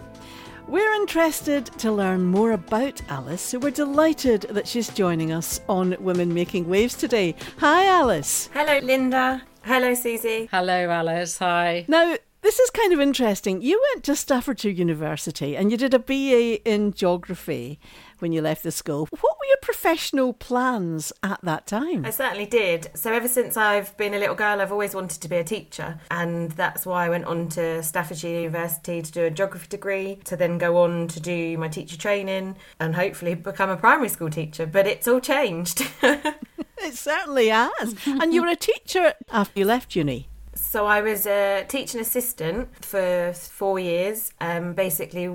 We're 0.69 0.95
interested 0.95 1.67
to 1.79 1.93
learn 1.93 2.25
more 2.25 2.53
about 2.53 3.03
Alice, 3.09 3.43
so 3.43 3.59
we're 3.59 3.71
delighted 3.73 4.43
that 4.51 4.67
she's 4.67 4.89
joining 4.89 5.33
us 5.33 5.61
on 5.69 5.97
Women 6.01 6.33
Making 6.33 6.69
Waves 6.69 6.95
today. 6.95 7.35
Hi, 7.59 7.87
Alice. 7.87 8.49
Hello, 8.55 8.79
Linda. 8.79 9.43
Hello, 9.65 9.95
Susie. 9.95 10.49
Hello, 10.51 10.89
Alice. 10.89 11.39
Hi. 11.39 11.85
Now, 11.89 12.17
this 12.43 12.59
is 12.59 12.71
kind 12.71 12.93
of 12.93 13.01
interesting. 13.01 13.63
You 13.63 13.81
went 13.93 14.05
to 14.05 14.17
Staffordshire 14.17 14.73
University 14.73 15.57
and 15.57 15.71
you 15.71 15.77
did 15.77 15.95
a 15.95 15.99
BA 15.99 16.61
in 16.69 16.93
geography 16.93 17.79
when 18.19 18.33
you 18.33 18.43
left 18.43 18.65
the 18.65 18.73
school. 18.73 19.09
What 19.11 19.39
were 19.39 19.47
your 19.47 19.59
professional 19.63 20.33
plans 20.33 21.13
at 21.23 21.41
that 21.43 21.67
time? 21.67 22.05
I 22.05 22.11
certainly 22.11 22.47
did. 22.47 22.91
So, 22.95 23.13
ever 23.13 23.29
since 23.29 23.57
I've 23.57 23.97
been 23.97 24.13
a 24.13 24.19
little 24.19 24.35
girl, 24.35 24.61
I've 24.61 24.73
always 24.73 24.95
wanted 24.95 25.23
to 25.23 25.29
be 25.29 25.37
a 25.37 25.45
teacher. 25.45 26.01
And 26.11 26.51
that's 26.53 26.85
why 26.85 27.07
I 27.07 27.09
went 27.09 27.27
on 27.27 27.49
to 27.51 27.83
Staffordshire 27.83 28.41
University 28.41 29.03
to 29.03 29.13
do 29.13 29.25
a 29.25 29.31
geography 29.31 29.69
degree, 29.69 30.19
to 30.25 30.37
then 30.37 30.59
go 30.59 30.79
on 30.79 31.09
to 31.09 31.21
do 31.21 31.57
my 31.59 31.69
teacher 31.69 31.97
training 31.97 32.57
and 32.81 32.95
hopefully 32.97 33.35
become 33.35 33.71
a 33.71 33.77
primary 33.77 34.09
school 34.09 34.31
teacher. 34.31 34.67
But 34.67 34.87
it's 34.87 35.07
all 35.07 35.21
changed. 35.21 35.89
it 36.03 36.95
certainly 36.95 37.49
has. 37.49 37.95
and 38.07 38.35
you 38.35 38.43
were 38.43 38.49
a 38.49 38.57
teacher 38.57 39.15
after 39.31 39.61
you 39.61 39.65
left 39.65 39.95
uni. 39.95 40.29
So 40.55 40.87
I 40.87 41.01
was 41.01 41.27
a 41.27 41.65
teaching 41.67 42.01
assistant 42.01 42.85
for 42.85 43.33
four 43.35 43.79
years. 43.79 44.33
Um, 44.41 44.75
basically, 44.75 45.35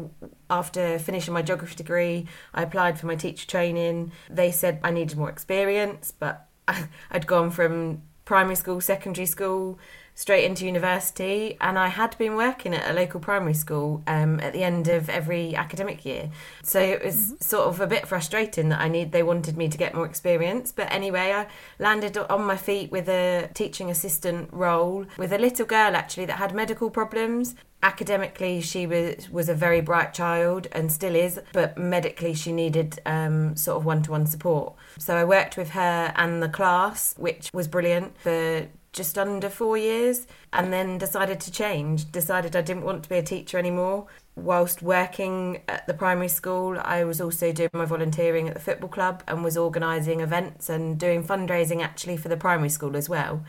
after 0.49 0.99
finishing 0.99 1.33
my 1.33 1.41
geography 1.41 1.75
degree, 1.75 2.27
I 2.53 2.63
applied 2.63 2.99
for 2.99 3.07
my 3.07 3.15
teacher 3.15 3.47
training. 3.47 4.11
They 4.29 4.51
said 4.51 4.79
I 4.83 4.91
needed 4.91 5.17
more 5.17 5.29
experience, 5.29 6.11
but 6.11 6.47
I'd 6.67 7.25
gone 7.25 7.49
from 7.49 8.03
primary 8.25 8.55
school, 8.55 8.79
secondary 8.79 9.25
school, 9.25 9.79
straight 10.17 10.45
into 10.45 10.65
university, 10.65 11.55
and 11.61 11.77
I 11.77 11.89
had 11.89 12.17
been 12.17 12.35
working 12.35 12.73
at 12.73 12.89
a 12.89 12.93
local 12.93 13.19
primary 13.19 13.53
school 13.53 14.01
um, 14.07 14.39
at 14.39 14.51
the 14.51 14.63
end 14.63 14.87
of 14.87 15.11
every 15.11 15.55
academic 15.55 16.05
year. 16.05 16.31
So 16.63 16.79
it 16.79 17.05
was 17.05 17.15
mm-hmm. 17.15 17.35
sort 17.39 17.67
of 17.67 17.79
a 17.79 17.85
bit 17.85 18.07
frustrating 18.07 18.69
that 18.69 18.81
I 18.81 18.87
need 18.87 19.11
they 19.11 19.21
wanted 19.21 19.55
me 19.57 19.69
to 19.69 19.77
get 19.77 19.93
more 19.93 20.07
experience. 20.07 20.71
But 20.71 20.91
anyway, 20.91 21.33
I 21.33 21.45
landed 21.77 22.17
on 22.17 22.41
my 22.45 22.57
feet 22.57 22.91
with 22.91 23.07
a 23.07 23.51
teaching 23.53 23.91
assistant 23.91 24.49
role 24.51 25.05
with 25.19 25.31
a 25.31 25.37
little 25.37 25.67
girl 25.67 25.95
actually 25.95 26.25
that 26.25 26.37
had 26.37 26.51
medical 26.51 26.89
problems 26.89 27.53
academically 27.83 28.59
she 28.59 28.87
was 28.87 29.29
was 29.29 29.49
a 29.49 29.53
very 29.53 29.81
bright 29.81 30.11
child 30.11 30.65
and 30.71 30.91
still 30.91 31.15
is 31.15 31.39
but 31.53 31.77
medically 31.77 32.33
she 32.33 32.51
needed 32.51 32.99
um, 33.05 33.55
sort 33.55 33.77
of 33.77 33.85
one-to-one 33.85 34.25
support 34.25 34.73
so 34.97 35.15
i 35.15 35.23
worked 35.23 35.57
with 35.57 35.69
her 35.69 36.11
and 36.15 36.41
the 36.41 36.49
class 36.49 37.13
which 37.17 37.51
was 37.53 37.67
brilliant 37.67 38.17
for 38.19 38.67
just 38.97 39.17
under 39.17 39.49
four 39.49 39.77
years 39.77 40.27
and 40.51 40.73
then 40.73 40.97
decided 40.97 41.39
to 41.41 41.51
change, 41.51 42.11
decided 42.11 42.55
I 42.55 42.61
didn't 42.61 42.83
want 42.83 43.03
to 43.03 43.09
be 43.09 43.17
a 43.17 43.23
teacher 43.23 43.57
anymore. 43.57 44.07
Whilst 44.35 44.81
working 44.81 45.61
at 45.67 45.87
the 45.87 45.93
primary 45.93 46.27
school, 46.27 46.77
I 46.81 47.03
was 47.03 47.21
also 47.21 47.51
doing 47.51 47.69
my 47.73 47.85
volunteering 47.85 48.49
at 48.49 48.55
the 48.55 48.59
football 48.59 48.89
club 48.89 49.23
and 49.27 49.43
was 49.43 49.55
organising 49.57 50.19
events 50.19 50.67
and 50.67 50.99
doing 50.99 51.23
fundraising 51.23 51.81
actually 51.81 52.17
for 52.17 52.27
the 52.27 52.37
primary 52.37 52.69
school 52.69 52.97
as 52.97 53.07
well. 53.07 53.43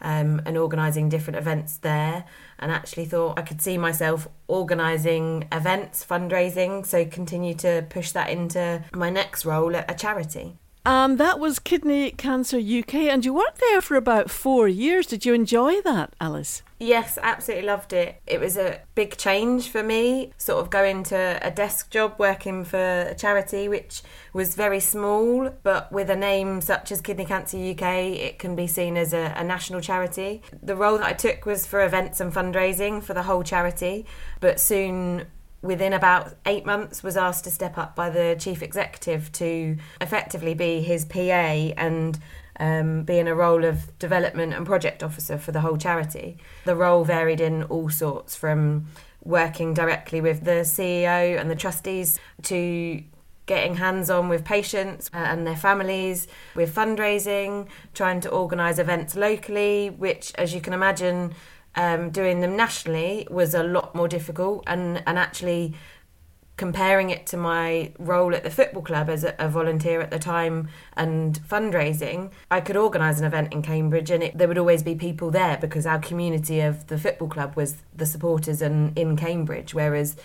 Um, 0.00 0.42
and 0.44 0.58
organising 0.58 1.08
different 1.08 1.38
events 1.38 1.78
there, 1.78 2.24
and 2.58 2.70
actually 2.70 3.06
thought 3.06 3.38
I 3.38 3.42
could 3.42 3.62
see 3.62 3.78
myself 3.78 4.28
organising 4.48 5.48
events, 5.50 6.04
fundraising, 6.04 6.84
so 6.84 7.06
continue 7.06 7.54
to 7.54 7.86
push 7.88 8.10
that 8.10 8.28
into 8.28 8.84
my 8.92 9.08
next 9.08 9.46
role 9.46 9.74
at 9.74 9.90
a 9.90 9.94
charity. 9.94 10.58
Um, 10.86 11.16
that 11.16 11.38
was 11.38 11.58
Kidney 11.58 12.10
Cancer 12.10 12.58
UK, 12.58 12.94
and 12.94 13.24
you 13.24 13.32
worked 13.32 13.58
there 13.58 13.80
for 13.80 13.96
about 13.96 14.30
four 14.30 14.68
years. 14.68 15.06
Did 15.06 15.24
you 15.24 15.32
enjoy 15.32 15.80
that, 15.80 16.12
Alice? 16.20 16.62
Yes, 16.78 17.18
absolutely 17.22 17.66
loved 17.66 17.94
it. 17.94 18.20
It 18.26 18.38
was 18.38 18.58
a 18.58 18.80
big 18.94 19.16
change 19.16 19.70
for 19.70 19.82
me, 19.82 20.32
sort 20.36 20.60
of 20.60 20.68
going 20.68 21.02
to 21.04 21.38
a 21.40 21.50
desk 21.50 21.90
job 21.90 22.16
working 22.18 22.64
for 22.64 22.76
a 22.76 23.14
charity 23.14 23.66
which 23.66 24.02
was 24.34 24.54
very 24.54 24.80
small, 24.80 25.48
but 25.62 25.90
with 25.90 26.10
a 26.10 26.16
name 26.16 26.60
such 26.60 26.92
as 26.92 27.00
Kidney 27.00 27.24
Cancer 27.24 27.56
UK, 27.56 27.82
it 27.82 28.38
can 28.38 28.54
be 28.54 28.66
seen 28.66 28.98
as 28.98 29.14
a, 29.14 29.32
a 29.36 29.42
national 29.42 29.80
charity. 29.80 30.42
The 30.62 30.76
role 30.76 30.98
that 30.98 31.06
I 31.06 31.14
took 31.14 31.46
was 31.46 31.66
for 31.66 31.82
events 31.82 32.20
and 32.20 32.30
fundraising 32.30 33.02
for 33.02 33.14
the 33.14 33.22
whole 33.22 33.42
charity, 33.42 34.04
but 34.40 34.60
soon 34.60 35.26
within 35.64 35.94
about 35.94 36.36
eight 36.44 36.66
months 36.66 37.02
was 37.02 37.16
asked 37.16 37.44
to 37.44 37.50
step 37.50 37.78
up 37.78 37.96
by 37.96 38.10
the 38.10 38.36
chief 38.38 38.62
executive 38.62 39.32
to 39.32 39.76
effectively 40.00 40.52
be 40.52 40.82
his 40.82 41.06
PA 41.06 41.18
and 41.18 42.18
um, 42.60 43.02
be 43.02 43.18
in 43.18 43.26
a 43.26 43.34
role 43.34 43.64
of 43.64 43.98
development 43.98 44.52
and 44.52 44.66
project 44.66 45.02
officer 45.02 45.38
for 45.38 45.52
the 45.52 45.62
whole 45.62 45.78
charity. 45.78 46.36
The 46.66 46.76
role 46.76 47.02
varied 47.02 47.40
in 47.40 47.64
all 47.64 47.88
sorts 47.88 48.36
from 48.36 48.88
working 49.24 49.72
directly 49.72 50.20
with 50.20 50.44
the 50.44 50.62
CEO 50.62 51.40
and 51.40 51.50
the 51.50 51.56
trustees 51.56 52.20
to 52.42 53.02
getting 53.46 53.76
hands 53.76 54.08
on 54.08 54.28
with 54.28 54.44
patients 54.44 55.10
and 55.12 55.46
their 55.46 55.56
families, 55.56 56.28
with 56.54 56.74
fundraising, 56.74 57.68
trying 57.94 58.20
to 58.20 58.28
organise 58.28 58.78
events 58.78 59.16
locally, 59.16 59.90
which, 59.90 60.32
as 60.36 60.54
you 60.54 60.60
can 60.60 60.72
imagine, 60.72 61.34
um, 61.76 62.10
doing 62.10 62.40
them 62.40 62.56
nationally 62.56 63.26
was 63.30 63.54
a 63.54 63.62
lot 63.62 63.94
more 63.94 64.08
difficult 64.08 64.64
and 64.66 65.02
and 65.06 65.18
actually 65.18 65.74
comparing 66.56 67.10
it 67.10 67.26
to 67.26 67.36
my 67.36 67.92
role 67.98 68.32
at 68.32 68.44
the 68.44 68.50
football 68.50 68.82
club 68.82 69.08
as 69.08 69.24
a, 69.24 69.34
a 69.40 69.48
volunteer 69.48 70.00
at 70.00 70.12
the 70.12 70.18
time 70.20 70.68
and 70.96 71.40
fundraising 71.42 72.30
i 72.50 72.60
could 72.60 72.76
organise 72.76 73.18
an 73.18 73.26
event 73.26 73.52
in 73.52 73.60
cambridge 73.60 74.10
and 74.10 74.22
it, 74.22 74.38
there 74.38 74.46
would 74.46 74.58
always 74.58 74.82
be 74.82 74.94
people 74.94 75.32
there 75.32 75.58
because 75.60 75.84
our 75.84 75.98
community 75.98 76.60
of 76.60 76.86
the 76.86 76.98
football 76.98 77.28
club 77.28 77.56
was 77.56 77.76
the 77.94 78.06
supporters 78.06 78.62
and 78.62 78.96
in 78.96 79.16
cambridge 79.16 79.74
whereas 79.74 80.16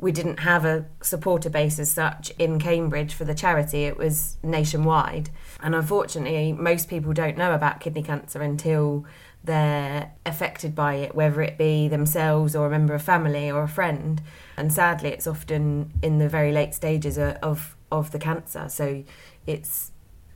we 0.00 0.12
didn't 0.12 0.40
have 0.40 0.64
a 0.64 0.86
supporter 1.02 1.50
base 1.50 1.78
as 1.78 1.90
such 1.90 2.32
in 2.38 2.58
Cambridge 2.58 3.12
for 3.12 3.24
the 3.24 3.34
charity, 3.34 3.84
it 3.84 3.98
was 3.98 4.38
nationwide. 4.42 5.28
And 5.62 5.74
unfortunately, 5.74 6.54
most 6.54 6.88
people 6.88 7.12
don't 7.12 7.36
know 7.36 7.52
about 7.52 7.80
kidney 7.80 8.02
cancer 8.02 8.40
until 8.40 9.04
they're 9.42 10.12
affected 10.26 10.74
by 10.74 10.94
it, 10.96 11.14
whether 11.14 11.40
it 11.40 11.56
be 11.56 11.88
themselves 11.88 12.54
or 12.54 12.66
a 12.66 12.70
member 12.70 12.94
of 12.94 13.02
family 13.02 13.50
or 13.50 13.62
a 13.62 13.68
friend. 13.68 14.20
And 14.56 14.72
sadly, 14.72 15.10
it's 15.10 15.26
often 15.26 15.92
in 16.02 16.18
the 16.18 16.28
very 16.28 16.52
late 16.52 16.74
stages 16.74 17.18
of, 17.18 17.76
of, 17.90 18.10
the 18.10 18.18
cancer. 18.18 18.68
So 18.68 19.02
it's 19.46 19.92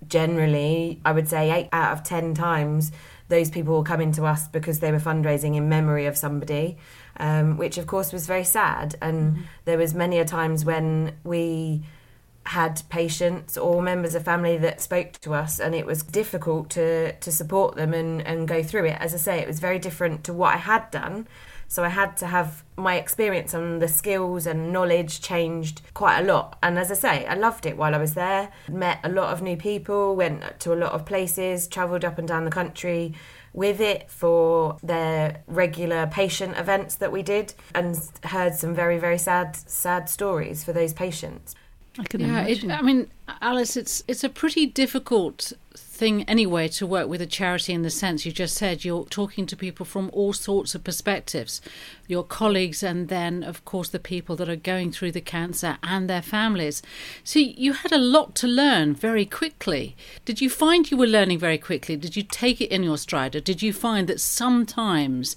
generally, 0.08 1.00
I 1.04 1.12
would 1.12 1.28
say, 1.28 1.50
eight 1.50 1.68
out 1.72 1.92
of 1.92 2.02
10 2.02 2.34
times, 2.34 2.92
those 3.28 3.50
people 3.50 3.74
will 3.74 3.84
come 3.84 4.00
into 4.00 4.24
us 4.24 4.48
because 4.48 4.80
they 4.80 4.90
were 4.90 4.98
fundraising 4.98 5.54
in 5.56 5.68
memory 5.68 6.06
of 6.06 6.16
somebody. 6.16 6.78
Um, 7.16 7.58
which 7.58 7.78
of 7.78 7.86
course 7.86 8.12
was 8.12 8.26
very 8.26 8.42
sad 8.42 8.96
and 9.00 9.34
mm-hmm. 9.34 9.42
there 9.66 9.78
was 9.78 9.94
many 9.94 10.18
a 10.18 10.24
times 10.24 10.64
when 10.64 11.14
we 11.22 11.84
had 12.46 12.82
patients 12.90 13.56
or 13.56 13.82
members 13.82 14.14
of 14.14 14.24
family 14.24 14.58
that 14.58 14.80
spoke 14.80 15.12
to 15.12 15.32
us 15.32 15.58
and 15.58 15.74
it 15.74 15.86
was 15.86 16.02
difficult 16.02 16.68
to 16.70 17.12
to 17.12 17.32
support 17.32 17.74
them 17.74 17.94
and 17.94 18.20
and 18.26 18.46
go 18.46 18.62
through 18.62 18.84
it. 18.84 18.96
As 19.00 19.14
i 19.14 19.16
say 19.16 19.38
it 19.38 19.48
was 19.48 19.60
very 19.60 19.78
different 19.78 20.24
to 20.24 20.32
what 20.32 20.54
i 20.54 20.58
had 20.58 20.90
done. 20.90 21.26
So 21.68 21.82
i 21.82 21.88
had 21.88 22.16
to 22.18 22.26
have 22.26 22.62
my 22.76 22.96
experience 22.96 23.54
and 23.54 23.80
the 23.80 23.88
skills 23.88 24.46
and 24.46 24.72
knowledge 24.72 25.22
changed 25.22 25.80
quite 25.94 26.20
a 26.20 26.24
lot. 26.24 26.58
And 26.62 26.78
as 26.78 26.90
i 26.90 26.94
say 26.94 27.26
i 27.26 27.34
loved 27.34 27.64
it 27.64 27.78
while 27.78 27.94
i 27.94 27.98
was 27.98 28.14
there. 28.14 28.50
Met 28.68 29.00
a 29.02 29.08
lot 29.08 29.32
of 29.32 29.40
new 29.40 29.56
people 29.56 30.14
went 30.14 30.60
to 30.60 30.74
a 30.74 30.76
lot 30.76 30.92
of 30.92 31.06
places 31.06 31.66
traveled 31.66 32.04
up 32.04 32.18
and 32.18 32.28
down 32.28 32.44
the 32.44 32.50
country 32.50 33.14
with 33.54 33.80
it 33.80 34.10
for 34.10 34.76
their 34.82 35.42
regular 35.46 36.08
patient 36.08 36.58
events 36.58 36.96
that 36.96 37.12
we 37.12 37.22
did 37.22 37.54
and 37.74 37.96
heard 38.24 38.54
some 38.54 38.74
very 38.74 38.98
very 38.98 39.16
sad 39.16 39.56
sad 39.56 40.10
stories 40.10 40.62
for 40.62 40.72
those 40.72 40.92
patients 40.92 41.54
I 41.98 42.04
can 42.04 42.20
yeah, 42.20 42.42
imagine. 42.42 42.70
It, 42.70 42.78
I 42.78 42.82
mean, 42.82 43.10
Alice, 43.40 43.76
it's 43.76 44.02
it's 44.08 44.24
a 44.24 44.28
pretty 44.28 44.66
difficult 44.66 45.52
thing 45.76 46.24
anyway 46.24 46.66
to 46.66 46.86
work 46.86 47.08
with 47.08 47.22
a 47.22 47.26
charity 47.26 47.72
in 47.72 47.82
the 47.82 47.90
sense 47.90 48.26
you 48.26 48.32
just 48.32 48.56
said 48.56 48.84
you're 48.84 49.04
talking 49.06 49.46
to 49.46 49.56
people 49.56 49.86
from 49.86 50.10
all 50.12 50.32
sorts 50.32 50.74
of 50.74 50.82
perspectives, 50.82 51.60
your 52.08 52.24
colleagues, 52.24 52.82
and 52.82 53.08
then 53.08 53.44
of 53.44 53.64
course 53.64 53.90
the 53.90 54.00
people 54.00 54.34
that 54.36 54.48
are 54.48 54.56
going 54.56 54.90
through 54.90 55.12
the 55.12 55.20
cancer 55.20 55.78
and 55.84 56.10
their 56.10 56.22
families. 56.22 56.82
So 57.22 57.38
you 57.38 57.74
had 57.74 57.92
a 57.92 57.98
lot 57.98 58.34
to 58.36 58.48
learn 58.48 58.94
very 58.94 59.24
quickly. 59.24 59.94
Did 60.24 60.40
you 60.40 60.50
find 60.50 60.90
you 60.90 60.96
were 60.96 61.06
learning 61.06 61.38
very 61.38 61.58
quickly? 61.58 61.96
Did 61.96 62.16
you 62.16 62.24
take 62.24 62.60
it 62.60 62.72
in 62.72 62.82
your 62.82 62.98
stride, 62.98 63.36
or 63.36 63.40
did 63.40 63.62
you 63.62 63.72
find 63.72 64.08
that 64.08 64.20
sometimes 64.20 65.36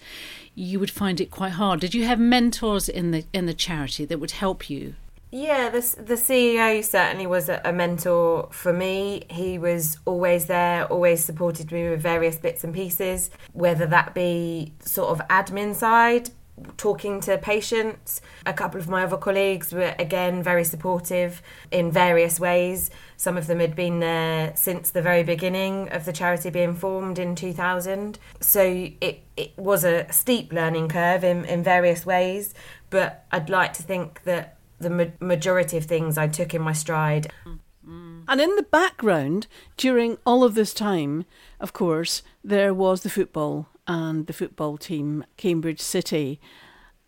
you 0.55 0.79
would 0.79 0.89
find 0.89 1.21
it 1.21 1.29
quite 1.29 1.53
hard? 1.53 1.81
Did 1.81 1.93
you 1.93 2.05
have 2.05 2.19
mentors 2.19 2.89
in 2.89 3.11
the 3.11 3.25
in 3.31 3.45
the 3.45 3.53
charity 3.53 4.05
that 4.05 4.19
would 4.19 4.31
help 4.31 4.71
you? 4.71 4.95
Yeah, 5.29 5.69
the 5.69 5.81
the 6.01 6.15
CEO 6.15 6.83
certainly 6.83 7.27
was 7.27 7.49
a, 7.49 7.59
a, 7.65 7.73
mentor 7.73 8.47
for 8.51 8.71
me. 8.71 9.25
He 9.29 9.57
was 9.57 9.97
always 10.05 10.45
there, 10.45 10.85
always 10.85 11.23
supported 11.23 11.69
me 11.69 11.89
with 11.89 12.01
various 12.01 12.37
bits 12.37 12.63
and 12.63 12.73
pieces, 12.73 13.29
whether 13.51 13.85
that 13.87 14.13
be 14.13 14.73
sort 14.79 15.09
of 15.09 15.27
admin 15.27 15.75
side, 15.75 16.29
talking 16.77 17.19
to 17.21 17.37
patients. 17.37 18.21
A 18.45 18.53
couple 18.53 18.79
of 18.79 18.87
my 18.87 19.03
other 19.03 19.17
colleagues 19.17 19.73
were 19.73 19.95
again 19.99 20.41
very 20.41 20.63
supportive 20.63 21.41
in 21.71 21.91
various 21.91 22.39
ways. 22.39 22.89
Some 23.17 23.37
of 23.37 23.47
them 23.47 23.59
had 23.59 23.75
been 23.75 23.99
there 23.99 24.53
since 24.55 24.91
the 24.91 25.01
very 25.01 25.23
beginning 25.23 25.89
of 25.89 26.05
the 26.05 26.13
charity 26.13 26.49
being 26.51 26.73
formed 26.73 27.19
in 27.19 27.35
2000. 27.35 28.17
So 28.39 28.61
it, 29.01 29.23
it 29.35 29.57
was 29.57 29.83
a 29.83 30.09
steep 30.11 30.53
learning 30.53 30.87
curve 30.87 31.25
in, 31.25 31.43
in 31.43 31.63
various 31.63 32.05
ways, 32.05 32.53
but 32.89 33.25
I'd 33.29 33.49
like 33.49 33.73
to 33.73 33.83
think 33.83 34.23
that 34.23 34.56
the 34.79 34.89
ma- 34.89 35.05
majority 35.19 35.77
of 35.77 35.85
things 35.85 36.17
I 36.17 36.27
took 36.27 36.53
in 36.53 36.61
my 36.61 36.73
stride. 36.73 37.31
Mm-hmm. 37.45 38.21
And 38.27 38.41
in 38.41 38.55
the 38.57 38.63
background, 38.63 39.47
during 39.77 40.17
all 40.25 40.43
of 40.43 40.53
this 40.53 40.73
time, 40.73 41.25
of 41.59 41.71
course, 41.71 42.21
there 42.43 42.73
was 42.73 43.01
the 43.01 43.09
football 43.09 43.69
and 43.87 44.27
the 44.27 44.33
football 44.33 44.77
team, 44.77 45.23
Cambridge 45.37 45.79
City. 45.79 46.41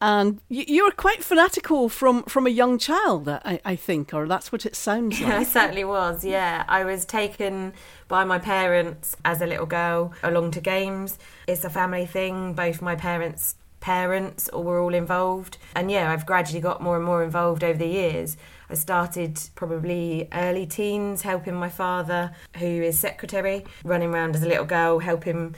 And 0.01 0.39
you, 0.47 0.63
you 0.65 0.85
were 0.85 0.91
quite 0.91 1.21
fanatical 1.21 1.89
from, 1.89 2.23
from 2.23 2.47
a 2.47 2.49
young 2.49 2.77
child, 2.77 3.27
I, 3.27 3.59
I 3.65 3.75
think, 3.75 4.13
or 4.13 4.25
that's 4.29 4.49
what 4.49 4.65
it 4.65 4.77
sounds 4.77 5.19
like. 5.21 5.33
I 5.33 5.43
certainly 5.43 5.83
was, 5.83 6.23
yeah. 6.23 6.63
I 6.69 6.85
was 6.85 7.03
taken 7.03 7.73
by 8.07 8.23
my 8.23 8.39
parents 8.39 9.17
as 9.25 9.41
a 9.41 9.45
little 9.45 9.65
girl 9.65 10.13
along 10.23 10.51
to 10.51 10.61
games. 10.61 11.19
It's 11.47 11.65
a 11.65 11.69
family 11.69 12.05
thing. 12.05 12.53
Both 12.53 12.81
my 12.81 12.95
parents 12.95 13.55
parents 13.79 14.49
or 14.49 14.63
were 14.63 14.79
all 14.79 14.93
involved. 14.93 15.57
And 15.75 15.89
yeah, 15.89 16.11
I've 16.11 16.25
gradually 16.25 16.61
got 16.61 16.81
more 16.81 16.95
and 16.95 17.05
more 17.05 17.23
involved 17.23 17.63
over 17.63 17.77
the 17.77 17.87
years. 17.87 18.37
I 18.69 18.75
started 18.75 19.39
probably 19.55 20.27
early 20.31 20.65
teens 20.65 21.23
helping 21.23 21.55
my 21.55 21.69
father, 21.69 22.35
who 22.57 22.65
is 22.65 22.99
secretary, 22.99 23.65
running 23.83 24.13
around 24.13 24.35
as 24.35 24.43
a 24.43 24.47
little 24.47 24.65
girl, 24.65 24.99
helping 24.99 25.55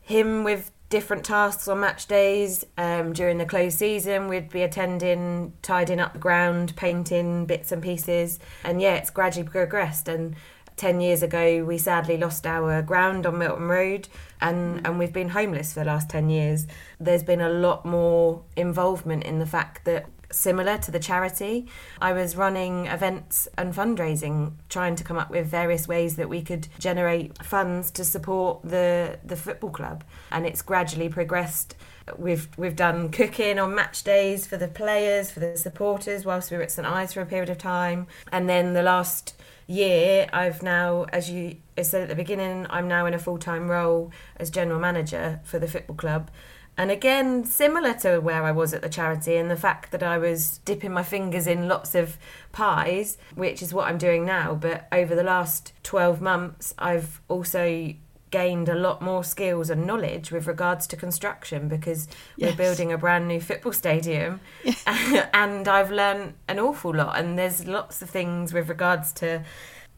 him 0.00 0.44
with 0.44 0.70
different 0.88 1.24
tasks 1.24 1.66
on 1.66 1.80
match 1.80 2.06
days. 2.06 2.64
Um, 2.78 3.12
during 3.12 3.38
the 3.38 3.44
closed 3.44 3.78
season, 3.78 4.28
we'd 4.28 4.48
be 4.48 4.62
attending, 4.62 5.52
tidying 5.60 6.00
up 6.00 6.12
the 6.12 6.18
ground, 6.18 6.74
painting 6.76 7.46
bits 7.46 7.72
and 7.72 7.82
pieces. 7.82 8.38
And 8.62 8.80
yeah, 8.80 8.94
it's 8.94 9.10
gradually 9.10 9.48
progressed. 9.48 10.08
And 10.08 10.36
10 10.76 11.00
years 11.00 11.22
ago, 11.22 11.64
we 11.64 11.78
sadly 11.78 12.16
lost 12.16 12.46
our 12.46 12.82
ground 12.82 13.26
on 13.26 13.38
Milton 13.38 13.68
Road 13.68 14.08
and, 14.40 14.80
mm. 14.80 14.88
and 14.88 14.98
we've 14.98 15.12
been 15.12 15.30
homeless 15.30 15.72
for 15.72 15.80
the 15.80 15.86
last 15.86 16.10
10 16.10 16.28
years. 16.28 16.66
There's 16.98 17.22
been 17.22 17.40
a 17.40 17.48
lot 17.48 17.84
more 17.84 18.42
involvement 18.56 19.24
in 19.24 19.38
the 19.38 19.46
fact 19.46 19.84
that 19.84 20.06
similar 20.34 20.76
to 20.78 20.90
the 20.90 20.98
charity. 20.98 21.66
I 22.00 22.12
was 22.12 22.36
running 22.36 22.86
events 22.86 23.48
and 23.56 23.72
fundraising, 23.72 24.54
trying 24.68 24.96
to 24.96 25.04
come 25.04 25.16
up 25.16 25.30
with 25.30 25.46
various 25.46 25.86
ways 25.88 26.16
that 26.16 26.28
we 26.28 26.42
could 26.42 26.68
generate 26.78 27.42
funds 27.42 27.90
to 27.92 28.04
support 28.04 28.62
the 28.62 29.18
the 29.24 29.36
football 29.36 29.70
club, 29.70 30.04
and 30.30 30.46
it's 30.46 30.62
gradually 30.62 31.08
progressed. 31.08 31.76
We've 32.18 32.48
we've 32.58 32.76
done 32.76 33.10
cooking 33.10 33.58
on 33.58 33.74
match 33.74 34.02
days 34.02 34.46
for 34.46 34.56
the 34.56 34.68
players, 34.68 35.30
for 35.30 35.40
the 35.40 35.56
supporters, 35.56 36.24
whilst 36.24 36.50
we 36.50 36.56
were 36.56 36.62
at 36.62 36.70
St 36.70 36.86
Ives 36.86 37.14
for 37.14 37.22
a 37.22 37.26
period 37.26 37.48
of 37.48 37.58
time, 37.58 38.06
and 38.30 38.48
then 38.48 38.74
the 38.74 38.82
last 38.82 39.34
year, 39.66 40.28
I've 40.32 40.62
now, 40.62 41.04
as 41.12 41.30
you 41.30 41.56
said 41.80 42.02
at 42.02 42.08
the 42.08 42.14
beginning, 42.14 42.66
I'm 42.68 42.88
now 42.88 43.06
in 43.06 43.14
a 43.14 43.18
full 43.18 43.38
time 43.38 43.70
role 43.70 44.12
as 44.36 44.50
general 44.50 44.80
manager 44.80 45.40
for 45.44 45.58
the 45.58 45.68
football 45.68 45.96
club. 45.96 46.30
And 46.76 46.90
again, 46.90 47.44
similar 47.44 47.94
to 48.00 48.18
where 48.18 48.42
I 48.42 48.50
was 48.50 48.74
at 48.74 48.82
the 48.82 48.88
charity, 48.88 49.36
and 49.36 49.50
the 49.50 49.56
fact 49.56 49.92
that 49.92 50.02
I 50.02 50.18
was 50.18 50.58
dipping 50.64 50.92
my 50.92 51.04
fingers 51.04 51.46
in 51.46 51.68
lots 51.68 51.94
of 51.94 52.18
pies, 52.50 53.16
which 53.34 53.62
is 53.62 53.72
what 53.72 53.86
I'm 53.86 53.98
doing 53.98 54.26
now. 54.26 54.54
But 54.54 54.88
over 54.90 55.14
the 55.14 55.22
last 55.22 55.72
12 55.84 56.20
months, 56.20 56.74
I've 56.76 57.20
also 57.28 57.94
gained 58.34 58.68
a 58.68 58.74
lot 58.74 59.00
more 59.00 59.22
skills 59.22 59.70
and 59.70 59.86
knowledge 59.86 60.32
with 60.32 60.48
regards 60.48 60.88
to 60.88 60.96
construction 60.96 61.68
because 61.68 62.08
yes. 62.36 62.50
we're 62.50 62.56
building 62.56 62.90
a 62.90 62.98
brand 62.98 63.28
new 63.28 63.40
football 63.40 63.72
stadium. 63.72 64.40
And 65.32 65.68
I've 65.68 65.92
learned 65.92 66.34
an 66.48 66.58
awful 66.58 66.92
lot. 66.92 67.16
And 67.16 67.38
there's 67.38 67.64
lots 67.68 68.02
of 68.02 68.10
things 68.10 68.52
with 68.52 68.68
regards 68.68 69.12
to 69.14 69.44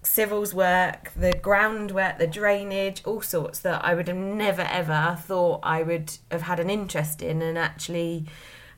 civils 0.02 0.52
work, 0.52 1.12
the 1.16 1.32
groundwork, 1.32 2.18
the 2.18 2.26
drainage, 2.26 3.00
all 3.06 3.22
sorts 3.22 3.60
that 3.60 3.82
I 3.82 3.94
would 3.94 4.06
have 4.08 4.18
never 4.18 4.66
ever 4.70 5.16
thought 5.18 5.60
I 5.62 5.82
would 5.82 6.18
have 6.30 6.42
had 6.42 6.60
an 6.60 6.68
interest 6.68 7.22
in 7.22 7.40
and 7.40 7.56
actually 7.56 8.26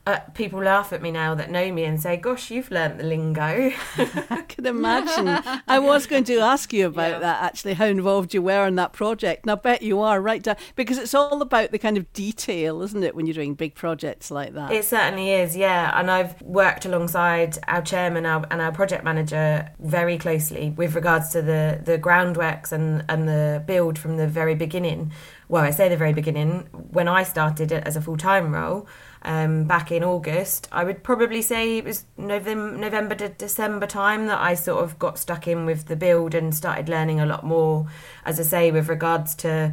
uh, 0.09 0.21
people 0.33 0.63
laugh 0.63 0.91
at 0.95 1.03
me 1.03 1.11
now 1.11 1.35
that 1.35 1.51
know 1.51 1.71
me 1.71 1.85
and 1.85 2.01
say, 2.01 2.17
"Gosh, 2.17 2.51
you've 2.51 2.71
learnt 2.71 2.97
the 2.97 3.05
lingo." 3.05 3.71
I 4.31 4.43
can 4.49 4.65
imagine. 4.65 5.29
I 5.69 5.79
was 5.79 6.07
going 6.07 6.25
to 6.25 6.39
ask 6.39 6.73
you 6.73 6.87
about 6.87 7.11
yeah. 7.13 7.19
that 7.19 7.43
actually, 7.43 7.75
how 7.75 7.85
involved 7.85 8.33
you 8.33 8.41
were 8.41 8.67
in 8.67 8.77
that 8.77 8.95
project, 8.95 9.45
and 9.45 9.51
I 9.51 9.57
bet 9.57 9.83
you 9.83 10.01
are 10.01 10.19
right 10.19 10.43
down 10.43 10.57
because 10.77 10.97
it's 10.97 11.13
all 11.13 11.43
about 11.43 11.73
the 11.73 11.79
kind 11.79 11.99
of 11.99 12.11
detail, 12.15 12.81
isn't 12.81 13.03
it, 13.03 13.15
when 13.15 13.27
you're 13.27 13.35
doing 13.35 13.55
big 13.55 13.75
projects 13.75 14.31
like 14.31 14.55
that? 14.55 14.73
It 14.73 14.87
certainly 14.87 15.31
is, 15.31 15.55
yeah. 15.55 15.93
And 15.95 16.11
I've 16.11 16.41
worked 16.41 16.87
alongside 16.87 17.59
our 17.69 17.83
chairman 17.83 18.25
and 18.25 18.63
our 18.63 18.73
project 18.73 19.05
manager 19.05 19.71
very 19.79 20.17
closely 20.17 20.71
with 20.71 20.95
regards 20.95 21.29
to 21.31 21.43
the 21.43 21.83
the 21.85 21.99
groundworks 21.99 22.73
and 22.73 23.05
and 23.11 23.29
the 23.29 23.63
build 23.67 23.99
from 23.99 24.17
the 24.17 24.27
very 24.27 24.55
beginning. 24.55 25.13
Well, 25.49 25.65
I 25.65 25.71
say 25.71 25.91
the 25.91 25.99
very 25.99 26.15
beginning 26.15 26.69
when 26.73 27.09
I 27.09 27.25
started 27.25 27.73
it 27.73 27.87
as 27.87 27.95
a 27.95 28.01
full 28.01 28.17
time 28.17 28.55
role 28.55 28.89
um, 29.23 29.65
back 29.65 29.91
in 29.91 30.05
August. 30.05 30.69
I 30.71 30.85
would 30.85 31.03
probably 31.03 31.43
say 31.43 31.79
it 31.79 31.85
was 31.85 32.05
November, 32.17 32.77
November 32.77 33.15
to 33.17 33.29
December 33.29 33.87
time 33.87 34.27
that 34.27 34.41
I 34.41 34.55
sort 34.55 34.83
of 34.83 34.99
got 34.99 35.19
stuck 35.19 35.47
in 35.49 35.67
with 35.67 35.87
the 35.87 35.97
build 35.97 36.35
and 36.35 36.55
started 36.55 36.89
learning 36.89 37.21
a 37.21 37.27
lot 37.27 37.45
more, 37.45 37.87
as 38.25 38.39
I 38.39 38.45
say, 38.45 38.71
with 38.71 38.89
regards 38.89 39.35
to 39.37 39.73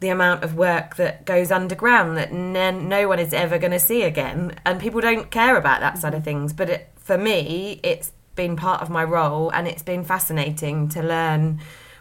the 0.00 0.08
amount 0.08 0.44
of 0.44 0.54
work 0.54 0.96
that 0.96 1.24
goes 1.24 1.50
underground 1.50 2.16
that 2.16 2.30
n- 2.30 2.88
no 2.88 3.08
one 3.08 3.18
is 3.18 3.32
ever 3.32 3.58
going 3.58 3.72
to 3.72 3.80
see 3.80 4.02
again. 4.02 4.54
And 4.64 4.80
people 4.80 5.00
don't 5.00 5.30
care 5.30 5.56
about 5.56 5.80
that 5.80 5.98
side 5.98 6.14
of 6.14 6.20
mm-hmm. 6.20 6.24
things. 6.24 6.52
But 6.52 6.70
it, 6.70 6.90
for 6.96 7.16
me, 7.16 7.80
it's 7.82 8.12
been 8.34 8.56
part 8.56 8.82
of 8.82 8.90
my 8.90 9.04
role 9.04 9.50
and 9.50 9.68
it's 9.68 9.82
been 9.82 10.04
fascinating 10.04 10.88
to 10.88 11.02
learn 11.02 11.60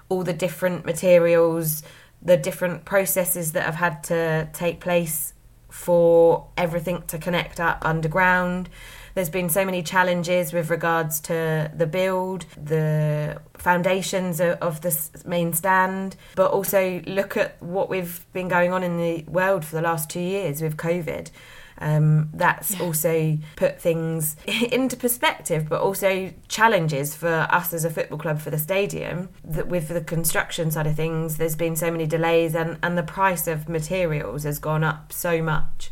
all 0.10 0.24
the 0.24 0.34
different 0.34 0.86
materials, 0.86 1.84
the 2.22 2.38
different 2.38 2.86
processes 2.86 3.52
that 3.52 3.64
have 3.64 3.76
had 3.76 4.04
to 4.04 4.50
take 4.54 4.80
place 4.80 5.34
for 5.74 6.46
everything 6.56 7.02
to 7.08 7.18
connect 7.18 7.60
up 7.60 7.80
underground, 7.82 8.70
there's 9.16 9.30
been 9.30 9.50
so 9.50 9.66
many 9.66 9.82
challenges 9.82 10.54
with 10.54 10.70
regards 10.70 11.20
to 11.22 11.72
the 11.76 11.88
build, 11.88 12.46
the 12.56 13.42
foundations 13.56 14.40
of, 14.40 14.82
the 14.82 15.10
main 15.26 15.52
stand, 15.52 16.16
but 16.36 16.52
also 16.52 17.02
look 17.08 17.36
at 17.36 17.62
what 17.62 17.90
we've 17.90 18.24
been 18.34 18.48
going 18.48 18.72
on 18.72 18.84
in 18.84 18.98
the 18.98 19.24
world 19.28 19.66
for 19.66 19.76
the 19.76 19.82
last 19.82 20.12
two 20.12 20.20
years 20.20 20.62
with 20.62 20.78
COVID. 20.78 21.32
Um, 21.80 22.30
that's 22.34 22.80
also 22.80 23.38
put 23.56 23.82
things 23.82 24.36
into 24.72 24.96
perspective, 24.96 25.68
but 25.68 25.82
also 25.82 26.32
challenges 26.48 27.16
for 27.16 27.48
us 27.50 27.74
as 27.74 27.84
a 27.84 27.90
football 27.90 28.20
club 28.20 28.40
for 28.40 28.50
the 28.50 28.60
stadium. 28.60 29.30
That 29.44 29.68
with 29.68 29.88
the 29.90 30.02
construction 30.02 30.72
side 30.72 30.88
of 30.88 30.96
things, 30.96 31.38
there's 31.38 31.56
been 31.56 31.76
so 31.76 31.92
many 31.92 32.06
delays, 32.06 32.56
and, 32.56 32.78
and 32.84 32.98
the 32.98 33.04
price 33.04 33.48
of 33.48 33.68
materials 33.68 34.44
has 34.44 34.60
gone 34.60 34.84
up 34.84 35.12
so 35.12 35.42
much. 35.42 35.92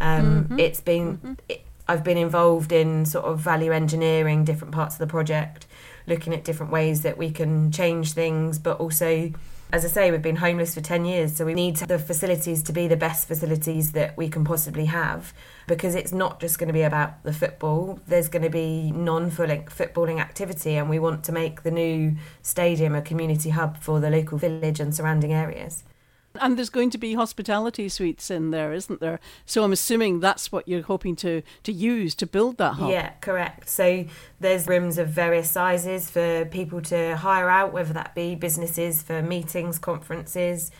Um, 0.00 0.56
It's 0.58 0.80
been 0.80 1.38
it, 1.48 1.64
I've 1.86 2.02
been 2.02 2.16
involved 2.16 2.72
in 2.72 3.04
sort 3.04 3.26
of 3.26 3.40
value 3.40 3.70
engineering 3.72 4.44
different 4.44 4.72
parts 4.72 4.94
of 4.94 4.98
the 5.00 5.06
project, 5.06 5.66
looking 6.06 6.32
at 6.32 6.44
different 6.44 6.72
ways 6.72 7.02
that 7.02 7.18
we 7.18 7.30
can 7.30 7.70
change 7.70 8.12
things, 8.12 8.58
but 8.58 8.80
also 8.80 9.32
as 9.74 9.84
I 9.84 9.88
say, 9.88 10.10
we've 10.12 10.22
been 10.22 10.36
homeless 10.36 10.72
for 10.72 10.80
10 10.80 11.04
years, 11.04 11.34
so 11.34 11.44
we 11.44 11.52
need 11.52 11.74
the 11.74 11.98
facilities 11.98 12.62
to 12.62 12.72
be 12.72 12.86
the 12.86 12.96
best 12.96 13.26
facilities 13.26 13.90
that 13.90 14.16
we 14.16 14.28
can 14.28 14.44
possibly 14.44 14.84
have 14.84 15.34
because 15.66 15.96
it's 15.96 16.12
not 16.12 16.38
just 16.38 16.60
going 16.60 16.68
to 16.68 16.72
be 16.72 16.82
about 16.82 17.20
the 17.24 17.32
football. 17.32 17.98
There's 18.06 18.28
going 18.28 18.44
to 18.44 18.50
be 18.50 18.92
non 18.92 19.32
footballing 19.32 20.20
activity, 20.20 20.76
and 20.76 20.88
we 20.88 21.00
want 21.00 21.24
to 21.24 21.32
make 21.32 21.64
the 21.64 21.72
new 21.72 22.14
stadium 22.40 22.94
a 22.94 23.02
community 23.02 23.50
hub 23.50 23.78
for 23.78 23.98
the 23.98 24.10
local 24.10 24.38
village 24.38 24.78
and 24.78 24.94
surrounding 24.94 25.32
areas. 25.32 25.82
And 26.40 26.56
there's 26.56 26.70
going 26.70 26.90
to 26.90 26.98
be 26.98 27.14
hospitality 27.14 27.88
suites 27.88 28.30
in 28.30 28.50
there, 28.50 28.72
isn't 28.72 29.00
there? 29.00 29.20
So 29.46 29.62
I'm 29.62 29.72
assuming 29.72 30.20
that's 30.20 30.50
what 30.50 30.66
you're 30.66 30.82
hoping 30.82 31.14
to, 31.16 31.42
to 31.62 31.72
use 31.72 32.14
to 32.16 32.26
build 32.26 32.58
that 32.58 32.74
hub. 32.74 32.90
Yeah, 32.90 33.10
correct. 33.20 33.68
So 33.68 34.06
there's 34.40 34.66
rooms 34.66 34.98
of 34.98 35.08
various 35.08 35.50
sizes 35.50 36.10
for 36.10 36.44
people 36.46 36.80
to 36.82 37.16
hire 37.16 37.48
out, 37.48 37.72
whether 37.72 37.92
that 37.92 38.14
be 38.14 38.34
businesses 38.34 39.02
for 39.02 39.22
meetings, 39.22 39.78
conferences, 39.78 40.70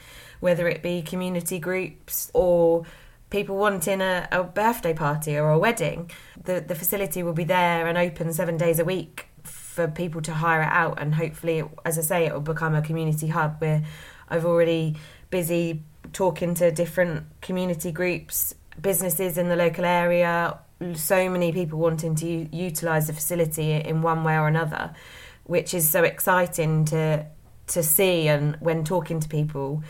whether 0.41 0.69
it 0.69 0.83
be 0.83 1.03
community 1.03 1.59
groups 1.59 2.31
or 2.35 2.85
people 3.31 3.57
wanting 3.57 4.01
a, 4.01 4.29
a 4.31 4.45
birthday 4.45 4.95
party 4.95 5.37
or 5.37 5.51
a 5.51 5.59
wedding. 5.59 6.11
The 6.45 6.61
the 6.61 6.75
facility 6.75 7.23
will 7.23 7.33
be 7.33 7.45
there 7.45 7.87
and 7.87 7.97
open 7.99 8.33
seven 8.33 8.57
days 8.57 8.79
a 8.79 8.85
week 8.85 9.27
for 9.43 9.89
people 9.89 10.21
to 10.23 10.33
hire 10.33 10.63
it 10.63 10.71
out 10.71 11.01
and 11.01 11.17
hopefully 11.17 11.65
as 11.85 11.99
I 11.99 12.03
say 12.03 12.27
it 12.27 12.33
will 12.33 12.41
become 12.41 12.77
a 12.77 12.83
community 12.83 13.27
hub 13.27 13.57
where 13.61 13.83
I've 14.29 14.47
already 14.47 14.97
busy 15.35 15.83
talking 16.13 16.55
to 16.55 16.71
different 16.71 17.25
community 17.41 17.91
groups, 17.91 18.55
businesses 18.81 19.37
in 19.37 19.49
the 19.49 19.57
local 19.57 19.85
area, 19.85 20.57
so 20.95 21.29
many 21.29 21.51
people 21.51 21.77
wanting 21.81 22.15
to 22.15 22.25
u- 22.25 22.49
utilise 22.53 23.09
the 23.09 23.13
facility 23.13 23.73
in 23.73 24.01
one 24.01 24.23
way 24.23 24.37
or 24.39 24.47
another, 24.47 24.95
which 25.43 25.75
is 25.75 25.91
so 25.91 26.05
exciting 26.05 26.85
to 26.85 27.27
to 27.67 27.83
see. 27.83 28.29
And 28.29 28.57
when 28.61 28.85
talking 28.85 29.19
to 29.19 29.29
people, 29.29 29.83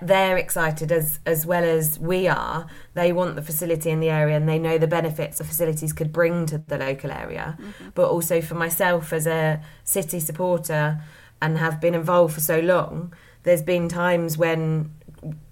they're 0.00 0.38
excited 0.38 0.90
as 0.90 1.18
as 1.26 1.44
well 1.44 1.64
as 1.64 1.98
we 1.98 2.26
are. 2.26 2.66
They 2.94 3.12
want 3.12 3.36
the 3.36 3.42
facility 3.42 3.90
in 3.90 4.00
the 4.00 4.08
area, 4.08 4.34
and 4.34 4.48
they 4.48 4.58
know 4.58 4.78
the 4.78 4.92
benefits 4.98 5.36
the 5.36 5.44
facilities 5.44 5.92
could 5.92 6.10
bring 6.10 6.46
to 6.46 6.56
the 6.72 6.78
local 6.78 7.10
area. 7.10 7.46
Mm-hmm. 7.60 7.88
But 7.94 8.08
also 8.08 8.40
for 8.40 8.54
myself 8.54 9.12
as 9.12 9.26
a 9.26 9.60
city 9.84 10.20
supporter, 10.20 11.02
and 11.42 11.58
have 11.58 11.82
been 11.82 11.94
involved 11.94 12.32
for 12.34 12.40
so 12.40 12.60
long, 12.60 13.12
there's 13.46 13.62
been 13.62 13.88
times 13.88 14.36
when 14.36 14.90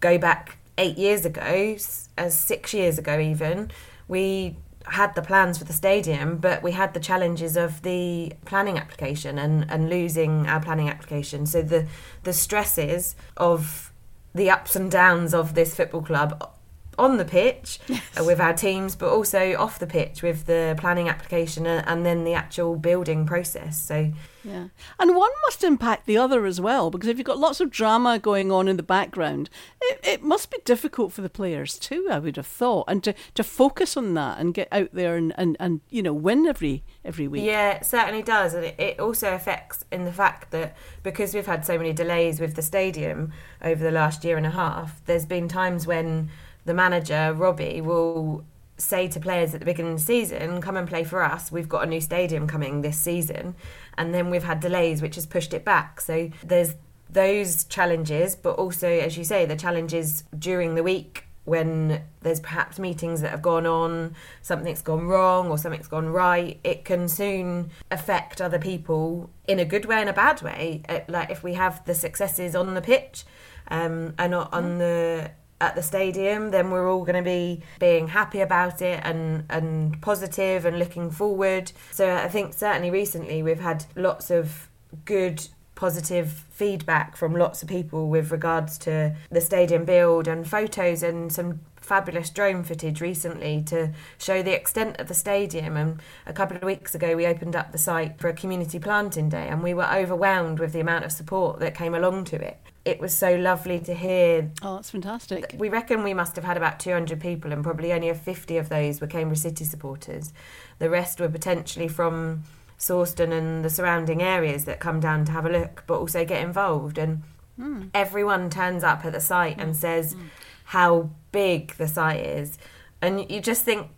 go 0.00 0.18
back 0.18 0.58
eight 0.76 0.98
years 0.98 1.24
ago, 1.24 1.40
as 1.40 2.08
uh, 2.18 2.28
six 2.28 2.74
years 2.74 2.98
ago 2.98 3.20
even, 3.20 3.70
we 4.08 4.56
had 4.86 5.14
the 5.14 5.22
plans 5.22 5.58
for 5.58 5.64
the 5.64 5.72
stadium, 5.72 6.38
but 6.38 6.60
we 6.60 6.72
had 6.72 6.92
the 6.92 6.98
challenges 6.98 7.56
of 7.56 7.82
the 7.82 8.32
planning 8.46 8.78
application 8.78 9.38
and, 9.38 9.70
and 9.70 9.88
losing 9.88 10.44
our 10.48 10.60
planning 10.60 10.88
application. 10.88 11.46
So 11.46 11.62
the 11.62 11.86
the 12.24 12.32
stresses 12.32 13.14
of 13.36 13.92
the 14.34 14.50
ups 14.50 14.74
and 14.74 14.90
downs 14.90 15.32
of 15.32 15.54
this 15.54 15.76
football 15.76 16.02
club 16.02 16.50
on 16.98 17.16
the 17.16 17.24
pitch 17.24 17.78
uh, 17.90 18.24
with 18.24 18.40
our 18.40 18.52
teams, 18.52 18.96
but 18.96 19.10
also 19.10 19.56
off 19.56 19.78
the 19.78 19.86
pitch 19.86 20.22
with 20.22 20.46
the 20.46 20.76
planning 20.78 21.08
application 21.08 21.66
and 21.66 22.04
then 22.04 22.24
the 22.24 22.34
actual 22.34 22.76
building 22.76 23.26
process. 23.26 23.80
So 23.80 24.12
Yeah. 24.44 24.68
And 24.98 25.16
one 25.16 25.30
must 25.44 25.64
impact 25.64 26.06
the 26.06 26.18
other 26.18 26.44
as 26.46 26.60
well, 26.60 26.90
because 26.90 27.08
if 27.08 27.18
you've 27.18 27.26
got 27.26 27.38
lots 27.38 27.60
of 27.60 27.70
drama 27.70 28.18
going 28.18 28.52
on 28.52 28.68
in 28.68 28.76
the 28.76 28.82
background, 28.82 29.48
it, 29.80 30.00
it 30.04 30.22
must 30.22 30.50
be 30.50 30.58
difficult 30.64 31.12
for 31.12 31.22
the 31.22 31.30
players 31.30 31.78
too, 31.78 32.06
I 32.10 32.18
would 32.18 32.36
have 32.36 32.46
thought. 32.46 32.84
And 32.88 33.02
to, 33.04 33.14
to 33.34 33.42
focus 33.42 33.96
on 33.96 34.14
that 34.14 34.38
and 34.38 34.54
get 34.54 34.68
out 34.70 34.90
there 34.92 35.16
and, 35.16 35.32
and, 35.36 35.56
and 35.58 35.80
you 35.90 36.02
know, 36.02 36.12
win 36.12 36.46
every 36.46 36.84
every 37.04 37.28
week. 37.28 37.44
Yeah, 37.44 37.72
it 37.72 37.86
certainly 37.86 38.22
does. 38.22 38.54
And 38.54 38.64
it, 38.64 38.78
it 38.78 39.00
also 39.00 39.34
affects 39.34 39.84
in 39.90 40.04
the 40.04 40.12
fact 40.12 40.50
that 40.50 40.76
because 41.02 41.34
we've 41.34 41.46
had 41.46 41.64
so 41.64 41.76
many 41.76 41.92
delays 41.92 42.40
with 42.40 42.54
the 42.54 42.62
stadium 42.62 43.32
over 43.62 43.82
the 43.82 43.90
last 43.90 44.24
year 44.24 44.36
and 44.36 44.46
a 44.46 44.50
half, 44.50 45.04
there's 45.06 45.26
been 45.26 45.48
times 45.48 45.86
when 45.86 46.30
the 46.64 46.74
manager, 46.74 47.32
Robbie, 47.34 47.80
will 47.80 48.44
say 48.76 49.06
to 49.08 49.20
players 49.20 49.54
at 49.54 49.60
the 49.60 49.66
beginning 49.66 49.92
of 49.92 49.98
the 50.00 50.04
season, 50.04 50.60
come 50.60 50.76
and 50.76 50.88
play 50.88 51.04
for 51.04 51.22
us. 51.22 51.52
We've 51.52 51.68
got 51.68 51.84
a 51.84 51.86
new 51.86 52.00
stadium 52.00 52.46
coming 52.46 52.82
this 52.82 52.98
season. 52.98 53.54
And 53.96 54.12
then 54.12 54.30
we've 54.30 54.44
had 54.44 54.60
delays, 54.60 55.00
which 55.00 55.14
has 55.14 55.26
pushed 55.26 55.54
it 55.54 55.64
back. 55.64 56.00
So 56.00 56.30
there's 56.42 56.74
those 57.08 57.64
challenges, 57.64 58.34
but 58.34 58.56
also, 58.56 58.88
as 58.88 59.16
you 59.16 59.24
say, 59.24 59.46
the 59.46 59.56
challenges 59.56 60.24
during 60.36 60.74
the 60.74 60.82
week 60.82 61.24
when 61.44 62.02
there's 62.22 62.40
perhaps 62.40 62.78
meetings 62.78 63.20
that 63.20 63.30
have 63.30 63.42
gone 63.42 63.66
on, 63.66 64.14
something's 64.40 64.80
gone 64.80 65.06
wrong 65.06 65.50
or 65.50 65.58
something's 65.58 65.86
gone 65.86 66.08
right, 66.08 66.58
it 66.64 66.86
can 66.86 67.06
soon 67.06 67.70
affect 67.90 68.40
other 68.40 68.58
people 68.58 69.30
in 69.46 69.58
a 69.58 69.64
good 69.64 69.84
way 69.84 70.00
and 70.00 70.08
a 70.08 70.12
bad 70.12 70.40
way. 70.40 70.82
Uh, 70.88 71.00
Like 71.06 71.30
if 71.30 71.42
we 71.42 71.52
have 71.54 71.84
the 71.84 71.94
successes 71.94 72.56
on 72.56 72.74
the 72.74 72.80
pitch 72.80 73.24
um, 73.68 74.14
and 74.18 74.30
not 74.30 74.52
on 74.54 74.78
the 74.78 75.32
at 75.60 75.74
the 75.74 75.82
stadium, 75.82 76.50
then 76.50 76.70
we're 76.70 76.90
all 76.90 77.04
going 77.04 77.22
to 77.22 77.22
be 77.22 77.62
being 77.78 78.08
happy 78.08 78.40
about 78.40 78.82
it 78.82 79.00
and 79.04 79.44
and 79.48 80.00
positive 80.02 80.64
and 80.64 80.78
looking 80.78 81.10
forward. 81.10 81.72
So 81.92 82.14
I 82.14 82.28
think 82.28 82.54
certainly 82.54 82.90
recently 82.90 83.42
we've 83.42 83.60
had 83.60 83.86
lots 83.96 84.30
of 84.30 84.68
good 85.04 85.46
positive 85.74 86.30
feedback 86.50 87.16
from 87.16 87.34
lots 87.34 87.62
of 87.62 87.68
people 87.68 88.08
with 88.08 88.30
regards 88.30 88.78
to 88.78 89.14
the 89.30 89.40
stadium 89.40 89.84
build 89.84 90.28
and 90.28 90.48
photos 90.48 91.02
and 91.02 91.32
some 91.32 91.60
fabulous 91.76 92.30
drone 92.30 92.62
footage 92.62 93.00
recently 93.00 93.62
to 93.62 93.92
show 94.16 94.42
the 94.42 94.54
extent 94.54 94.98
of 94.98 95.08
the 95.08 95.14
stadium 95.14 95.76
and 95.76 96.00
a 96.26 96.32
couple 96.32 96.56
of 96.56 96.62
weeks 96.62 96.94
ago 96.94 97.14
we 97.14 97.26
opened 97.26 97.54
up 97.54 97.72
the 97.72 97.78
site 97.78 98.18
for 98.18 98.28
a 98.28 98.32
community 98.32 98.78
planting 98.78 99.28
day 99.28 99.48
and 99.48 99.62
we 99.62 99.74
were 99.74 99.92
overwhelmed 99.92 100.58
with 100.58 100.72
the 100.72 100.80
amount 100.80 101.04
of 101.04 101.12
support 101.12 101.60
that 101.60 101.74
came 101.74 101.94
along 101.94 102.24
to 102.24 102.36
it 102.36 102.56
it 102.84 103.00
was 103.00 103.16
so 103.16 103.34
lovely 103.34 103.80
to 103.80 103.94
hear 103.94 104.50
Oh, 104.62 104.76
that's 104.76 104.90
fantastic. 104.90 105.54
we 105.56 105.68
reckon 105.68 106.02
we 106.02 106.14
must 106.14 106.36
have 106.36 106.44
had 106.44 106.56
about 106.56 106.78
200 106.78 107.20
people 107.20 107.52
and 107.52 107.62
probably 107.62 107.92
only 107.92 108.08
a 108.08 108.14
50 108.14 108.58
of 108.58 108.68
those 108.68 109.00
were 109.00 109.06
Cambridge 109.06 109.38
City 109.40 109.64
supporters. 109.64 110.32
The 110.78 110.90
rest 110.90 111.18
were 111.20 111.28
potentially 111.28 111.88
from 111.88 112.42
Sawston 112.78 113.32
and 113.32 113.64
the 113.64 113.70
surrounding 113.70 114.22
areas 114.22 114.66
that 114.66 114.80
come 114.80 115.00
down 115.00 115.24
to 115.26 115.32
have 115.32 115.46
a 115.46 115.50
look 115.50 115.84
but 115.86 115.98
also 115.98 116.24
get 116.24 116.42
involved. 116.42 116.98
And 116.98 117.22
hmm. 117.56 117.84
everyone 117.94 118.50
turns 118.50 118.84
up 118.84 119.04
at 119.04 119.12
the 119.12 119.20
site 119.20 119.58
and 119.58 119.70
hmm. 119.70 119.76
says 119.76 120.12
hmm. 120.12 120.26
how 120.66 121.10
big 121.32 121.74
the 121.76 121.88
site 121.88 122.24
is. 122.24 122.58
And 123.00 123.30
you 123.30 123.40
just 123.40 123.64
think 123.64 123.88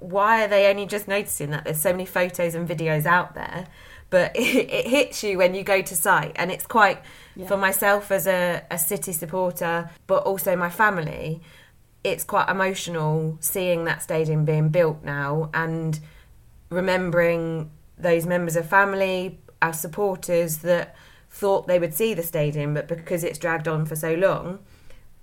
why 0.00 0.44
are 0.44 0.48
they 0.48 0.70
only 0.70 0.86
just 0.86 1.08
noticing 1.08 1.50
that? 1.50 1.64
There's 1.64 1.80
so 1.80 1.90
many 1.90 2.06
photos 2.06 2.54
and 2.54 2.68
videos 2.68 3.04
out 3.04 3.34
there 3.34 3.66
but 4.10 4.30
it, 4.36 4.70
it 4.70 4.86
hits 4.86 5.22
you 5.22 5.38
when 5.38 5.54
you 5.54 5.62
go 5.62 5.82
to 5.82 5.96
site 5.96 6.32
and 6.36 6.50
it's 6.50 6.66
quite 6.66 7.00
for 7.46 7.56
myself 7.56 8.10
as 8.10 8.26
a, 8.26 8.64
a 8.70 8.78
city 8.78 9.12
supporter 9.12 9.88
but 10.06 10.24
also 10.24 10.56
my 10.56 10.68
family 10.68 11.40
it's 12.02 12.24
quite 12.24 12.48
emotional 12.48 13.36
seeing 13.40 13.84
that 13.84 14.02
stadium 14.02 14.44
being 14.44 14.68
built 14.68 15.02
now 15.04 15.50
and 15.54 16.00
remembering 16.70 17.70
those 17.98 18.26
members 18.26 18.56
of 18.56 18.66
family, 18.66 19.40
our 19.60 19.72
supporters 19.72 20.58
that 20.58 20.94
thought 21.30 21.66
they 21.66 21.78
would 21.78 21.94
see 21.94 22.14
the 22.14 22.22
stadium, 22.22 22.74
but 22.74 22.88
because 22.88 23.24
it's 23.24 23.38
dragged 23.38 23.68
on 23.68 23.84
for 23.84 23.96
so 23.96 24.14
long, 24.14 24.60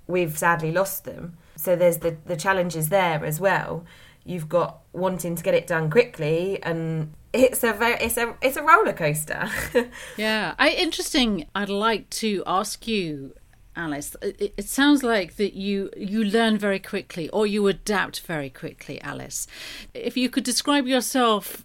we've 0.08 0.38
sadly 0.38 0.72
lost 0.72 1.06
them. 1.06 1.38
So 1.56 1.76
there's 1.76 2.00
the, 2.00 2.18
the 2.26 2.36
challenges 2.36 2.90
there 2.90 3.24
as 3.26 3.40
well. 3.40 3.86
You've 4.24 4.50
got 4.50 4.82
wanting 4.92 5.36
to 5.36 5.44
get 5.44 5.54
it 5.54 5.68
done 5.68 5.90
quickly, 5.90 6.62
and 6.64 7.14
it's 7.36 7.64
a 7.64 7.74
very 7.74 7.96
it's 8.02 8.18
a 8.18 8.36
it's 8.42 8.58
a 8.58 8.64
roller 8.64 8.94
coaster. 8.94 9.50
Yeah, 10.18 10.56
I 10.58 10.70
interesting. 10.70 11.46
I'd 11.54 11.70
like 11.70 12.10
to 12.22 12.44
ask 12.48 12.88
you, 12.88 13.34
Alice. 13.76 14.16
It, 14.22 14.54
it 14.58 14.70
sounds 14.70 15.04
like 15.04 15.36
that 15.36 15.54
you 15.54 15.90
you 15.98 16.24
learn 16.24 16.58
very 16.58 16.80
quickly, 16.80 17.30
or 17.30 17.46
you 17.46 17.68
adapt 17.68 18.22
very 18.22 18.50
quickly, 18.50 19.02
Alice. 19.02 19.48
If 19.94 20.16
you 20.16 20.30
could 20.30 20.44
describe 20.44 20.88
yourself 20.88 21.65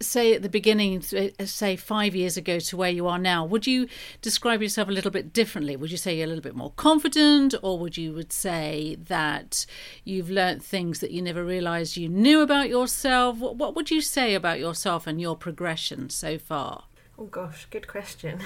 say 0.00 0.34
at 0.34 0.42
the 0.42 0.48
beginning, 0.48 1.02
uh, 1.16 1.44
say 1.44 1.76
five 1.76 2.14
years 2.14 2.36
ago 2.36 2.58
to 2.58 2.76
where 2.76 2.90
you 2.90 3.06
are 3.06 3.18
now, 3.18 3.44
would 3.44 3.66
you 3.66 3.86
describe 4.22 4.62
yourself 4.62 4.88
a 4.88 4.92
little 4.92 5.10
bit 5.10 5.32
differently? 5.32 5.76
Would 5.76 5.90
you 5.90 5.96
say 5.96 6.16
you're 6.16 6.24
a 6.24 6.28
little 6.28 6.42
bit 6.42 6.56
more 6.56 6.72
confident, 6.76 7.54
or 7.62 7.78
would 7.78 7.96
you 7.96 8.12
would 8.12 8.32
say 8.32 8.96
that 9.08 9.66
you've 10.04 10.30
learnt 10.30 10.64
things 10.64 11.00
that 11.00 11.10
you 11.10 11.22
never 11.22 11.44
realised 11.44 11.96
you 11.96 12.08
knew 12.08 12.40
about 12.40 12.68
yourself? 12.68 13.38
What, 13.38 13.56
what 13.56 13.74
would 13.74 13.90
you 13.90 14.00
say 14.00 14.34
about 14.34 14.58
yourself 14.58 15.06
and 15.06 15.20
your 15.20 15.36
progression 15.36 16.10
so 16.10 16.38
far? 16.38 16.84
Oh 17.18 17.26
gosh, 17.26 17.66
good 17.70 17.86
question. 17.86 18.40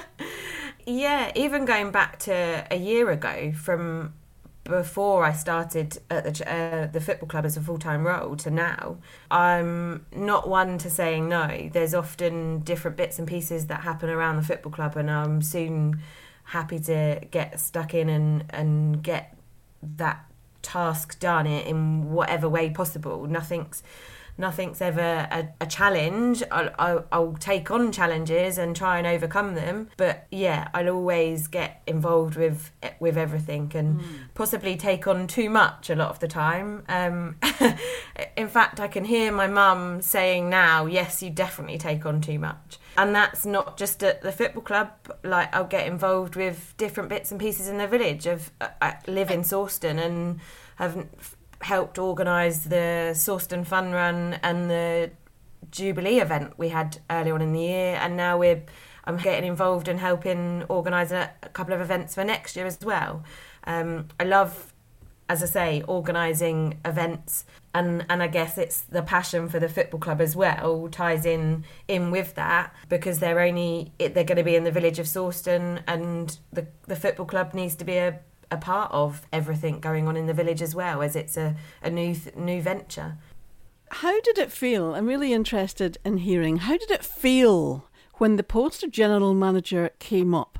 yeah, 0.86 1.30
even 1.34 1.66
going 1.66 1.90
back 1.90 2.18
to 2.20 2.66
a 2.70 2.76
year 2.76 3.10
ago 3.10 3.52
from 3.52 4.14
before 4.70 5.24
I 5.24 5.32
started 5.32 5.98
at 6.08 6.24
the 6.24 6.50
uh, 6.50 6.86
the 6.86 7.00
football 7.00 7.28
club 7.28 7.44
as 7.44 7.56
a 7.56 7.60
full 7.60 7.78
time 7.78 8.06
role 8.06 8.36
to 8.36 8.50
now, 8.50 8.98
I'm 9.30 10.06
not 10.12 10.48
one 10.48 10.78
to 10.78 10.88
saying 10.88 11.28
no. 11.28 11.68
There's 11.72 11.94
often 11.94 12.60
different 12.60 12.96
bits 12.96 13.18
and 13.18 13.28
pieces 13.28 13.66
that 13.66 13.80
happen 13.80 14.08
around 14.08 14.36
the 14.36 14.42
football 14.42 14.72
club, 14.72 14.96
and 14.96 15.10
I'm 15.10 15.42
soon 15.42 16.00
happy 16.44 16.78
to 16.80 17.20
get 17.30 17.60
stuck 17.60 17.92
in 17.92 18.08
and 18.08 18.44
and 18.50 19.02
get 19.02 19.36
that 19.82 20.24
task 20.62 21.18
done 21.18 21.46
in 21.46 22.10
whatever 22.10 22.48
way 22.48 22.70
possible. 22.70 23.26
Nothing's 23.26 23.82
nothing's 24.40 24.80
ever 24.80 25.28
a, 25.30 25.48
a 25.60 25.66
challenge. 25.66 26.42
I'll, 26.50 26.70
I'll, 26.78 27.06
I'll, 27.12 27.36
take 27.38 27.70
on 27.70 27.92
challenges 27.92 28.58
and 28.58 28.74
try 28.74 28.98
and 28.98 29.06
overcome 29.06 29.54
them. 29.54 29.90
But 29.96 30.26
yeah, 30.30 30.68
I'll 30.74 30.88
always 30.88 31.46
get 31.46 31.82
involved 31.86 32.36
with 32.36 32.72
with 32.98 33.16
everything 33.16 33.70
and 33.74 34.00
mm. 34.00 34.04
possibly 34.34 34.76
take 34.76 35.06
on 35.06 35.26
too 35.26 35.48
much 35.48 35.90
a 35.90 35.94
lot 35.94 36.08
of 36.08 36.18
the 36.18 36.28
time. 36.28 36.82
Um, 36.88 37.36
in 38.36 38.48
fact, 38.48 38.80
I 38.80 38.88
can 38.88 39.04
hear 39.04 39.30
my 39.30 39.46
mum 39.46 40.02
saying 40.02 40.50
now, 40.50 40.86
"Yes, 40.86 41.22
you 41.22 41.30
definitely 41.30 41.78
take 41.78 42.04
on 42.04 42.20
too 42.20 42.38
much." 42.38 42.78
And 42.96 43.14
that's 43.14 43.46
not 43.46 43.76
just 43.76 44.02
at 44.02 44.22
the 44.22 44.32
football 44.32 44.62
club. 44.62 44.90
Like 45.22 45.54
I'll 45.54 45.64
get 45.64 45.86
involved 45.86 46.36
with 46.36 46.74
different 46.76 47.08
bits 47.08 47.30
and 47.30 47.38
pieces 47.38 47.68
in 47.68 47.78
the 47.78 47.86
village. 47.86 48.26
Of 48.26 48.50
I 48.60 48.96
live 49.06 49.30
in 49.30 49.42
Sawston 49.42 50.04
and 50.04 50.40
have 50.76 51.06
helped 51.60 51.98
organise 51.98 52.60
the 52.60 53.12
Sawston 53.14 53.66
Fun 53.66 53.92
Run 53.92 54.38
and 54.42 54.70
the 54.70 55.10
Jubilee 55.70 56.20
event 56.20 56.58
we 56.58 56.70
had 56.70 56.98
early 57.10 57.30
on 57.30 57.42
in 57.42 57.52
the 57.52 57.60
year, 57.60 57.98
and 58.00 58.16
now 58.16 58.38
we're 58.38 58.62
I'm 59.04 59.16
getting 59.16 59.48
involved 59.48 59.88
in 59.88 59.98
helping 59.98 60.64
organise 60.68 61.10
a, 61.10 61.30
a 61.42 61.48
couple 61.48 61.74
of 61.74 61.80
events 61.80 62.14
for 62.14 62.24
next 62.24 62.56
year 62.56 62.66
as 62.66 62.78
well. 62.82 63.24
Um, 63.64 64.08
I 64.18 64.24
love, 64.24 64.72
as 65.28 65.42
I 65.42 65.46
say, 65.46 65.82
organising 65.86 66.78
events, 66.84 67.44
and 67.74 68.04
and 68.08 68.22
I 68.22 68.26
guess 68.26 68.58
it's 68.58 68.80
the 68.82 69.02
passion 69.02 69.48
for 69.48 69.58
the 69.58 69.68
football 69.68 70.00
club 70.00 70.20
as 70.20 70.34
well 70.34 70.88
ties 70.90 71.24
in 71.24 71.64
in 71.88 72.10
with 72.10 72.34
that 72.34 72.74
because 72.88 73.18
they're 73.18 73.40
only 73.40 73.92
they're 73.98 74.24
going 74.24 74.36
to 74.36 74.44
be 74.44 74.56
in 74.56 74.64
the 74.64 74.72
village 74.72 74.98
of 74.98 75.06
Sawston, 75.06 75.82
and 75.86 76.38
the 76.52 76.66
the 76.86 76.96
football 76.96 77.26
club 77.26 77.54
needs 77.54 77.74
to 77.76 77.84
be 77.84 77.96
a 77.96 78.20
a 78.50 78.56
part 78.56 78.90
of 78.92 79.26
everything 79.32 79.80
going 79.80 80.08
on 80.08 80.16
in 80.16 80.26
the 80.26 80.34
village 80.34 80.62
as 80.62 80.74
well, 80.74 81.02
as 81.02 81.16
it's 81.16 81.36
a, 81.36 81.56
a 81.82 81.90
new 81.90 82.16
new 82.36 82.60
venture. 82.60 83.16
How 83.90 84.20
did 84.20 84.38
it 84.38 84.52
feel? 84.52 84.94
I'm 84.94 85.06
really 85.06 85.32
interested 85.32 85.98
in 86.04 86.18
hearing. 86.18 86.58
How 86.58 86.76
did 86.76 86.90
it 86.90 87.04
feel 87.04 87.88
when 88.14 88.36
the 88.36 88.44
post 88.44 88.82
of 88.84 88.92
general 88.92 89.34
manager 89.34 89.90
came 89.98 90.34
up? 90.34 90.58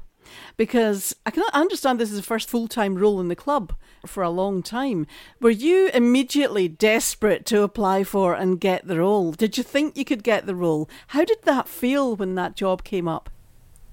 Because 0.57 1.15
I 1.25 1.31
can 1.31 1.45
understand 1.53 1.99
this 1.99 2.11
is 2.11 2.17
the 2.17 2.23
first 2.23 2.51
full 2.51 2.69
time 2.69 2.97
role 2.97 3.21
in 3.21 3.29
the 3.29 3.37
club 3.37 3.75
for 4.07 4.23
a 4.23 4.31
long 4.31 4.63
time. 4.63 5.07
Were 5.41 5.51
you 5.51 5.91
immediately 5.93 6.69
desperate 6.69 7.45
to 7.47 7.63
apply 7.63 8.05
for 8.05 8.35
and 8.35 8.61
get 8.61 8.87
the 8.87 8.99
role? 8.99 9.33
Did 9.33 9.57
you 9.59 9.65
think 9.65 9.97
you 9.97 10.05
could 10.05 10.23
get 10.23 10.47
the 10.47 10.55
role? 10.55 10.89
How 11.09 11.25
did 11.25 11.43
that 11.43 11.69
feel 11.69 12.17
when 12.17 12.35
that 12.37 12.57
job 12.57 12.85
came 12.85 13.09
up? 13.09 13.31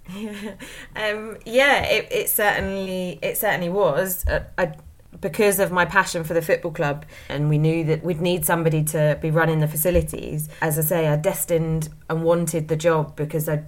um, 0.96 1.38
yeah, 1.46 1.84
it, 1.84 2.08
it, 2.12 2.30
certainly 2.30 3.20
it 3.22 3.38
certainly 3.38 3.70
was. 3.70 4.26
Uh, 4.28 4.44
I, 4.58 4.74
because 5.20 5.60
of 5.60 5.72
my 5.72 5.86
passion 5.86 6.24
for 6.24 6.34
the 6.34 6.42
football 6.42 6.72
club, 6.72 7.06
and 7.30 7.50
we 7.50 7.58
knew 7.58 7.84
that 7.86 8.04
we'd 8.04 8.22
need 8.22 8.46
somebody 8.46 8.84
to 8.84 9.18
be 9.22 9.32
running 9.32 9.60
the 9.60 9.68
facilities. 9.68 10.48
As 10.62 10.78
I 10.78 10.82
say, 10.82 11.08
I 11.08 11.16
destined 11.16 11.90
and 12.10 12.24
wanted 12.24 12.68
the 12.68 12.76
job 12.76 13.16
because 13.16 13.50
I, 13.50 13.64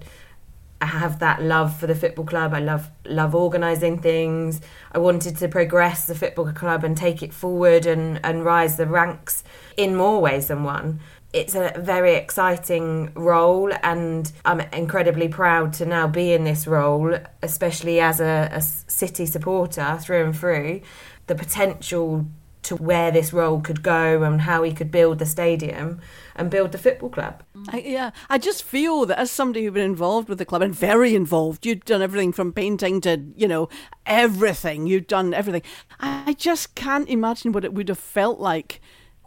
I 0.80 0.86
have 0.86 1.18
that 1.18 1.42
love 1.42 1.76
for 1.76 1.86
the 1.86 1.94
football 1.94 2.24
club. 2.24 2.54
I 2.54 2.60
love 2.60 2.90
love 3.04 3.34
organising 3.34 3.98
things. 3.98 4.60
I 4.92 4.98
wanted 4.98 5.36
to 5.38 5.48
progress 5.48 6.06
the 6.06 6.14
football 6.14 6.52
club 6.52 6.84
and 6.84 6.96
take 6.96 7.22
it 7.22 7.32
forward 7.32 7.84
and, 7.84 8.20
and 8.24 8.44
rise 8.44 8.76
the 8.76 8.86
ranks 8.86 9.42
in 9.76 9.96
more 9.96 10.20
ways 10.20 10.48
than 10.48 10.62
one 10.64 11.00
it's 11.32 11.54
a 11.54 11.72
very 11.78 12.14
exciting 12.14 13.12
role 13.14 13.72
and 13.82 14.30
I'm 14.44 14.60
incredibly 14.72 15.28
proud 15.28 15.72
to 15.74 15.86
now 15.86 16.08
be 16.08 16.32
in 16.32 16.44
this 16.44 16.66
role, 16.66 17.16
especially 17.42 18.00
as 18.00 18.20
a, 18.20 18.50
a, 18.52 18.60
City 18.60 19.26
supporter 19.26 19.98
through 20.00 20.24
and 20.24 20.36
through. 20.36 20.80
The 21.28 21.36
potential 21.36 22.26
to 22.62 22.76
where 22.76 23.10
this 23.10 23.32
role 23.32 23.60
could 23.60 23.82
go 23.82 24.22
and 24.22 24.42
how 24.42 24.62
he 24.62 24.72
could 24.72 24.90
build 24.90 25.18
the 25.18 25.26
stadium 25.26 26.00
and 26.34 26.50
build 26.50 26.72
the 26.72 26.78
football 26.78 27.08
club. 27.08 27.42
I, 27.68 27.78
yeah, 27.78 28.10
I 28.28 28.36
just 28.38 28.62
feel 28.62 29.06
that 29.06 29.18
as 29.18 29.30
somebody 29.30 29.64
who's 29.64 29.72
been 29.72 29.84
involved 29.84 30.28
with 30.28 30.38
the 30.38 30.44
club 30.44 30.62
and 30.62 30.74
very 30.74 31.14
involved, 31.14 31.64
you've 31.64 31.84
done 31.84 32.02
everything 32.02 32.32
from 32.32 32.52
painting 32.52 33.00
to, 33.02 33.22
you 33.36 33.48
know, 33.48 33.68
everything. 34.04 34.86
You've 34.86 35.06
done 35.06 35.32
everything. 35.32 35.62
I 36.00 36.34
just 36.36 36.74
can't 36.74 37.08
imagine 37.08 37.52
what 37.52 37.64
it 37.64 37.72
would 37.72 37.88
have 37.88 37.98
felt 37.98 38.40
like 38.40 38.80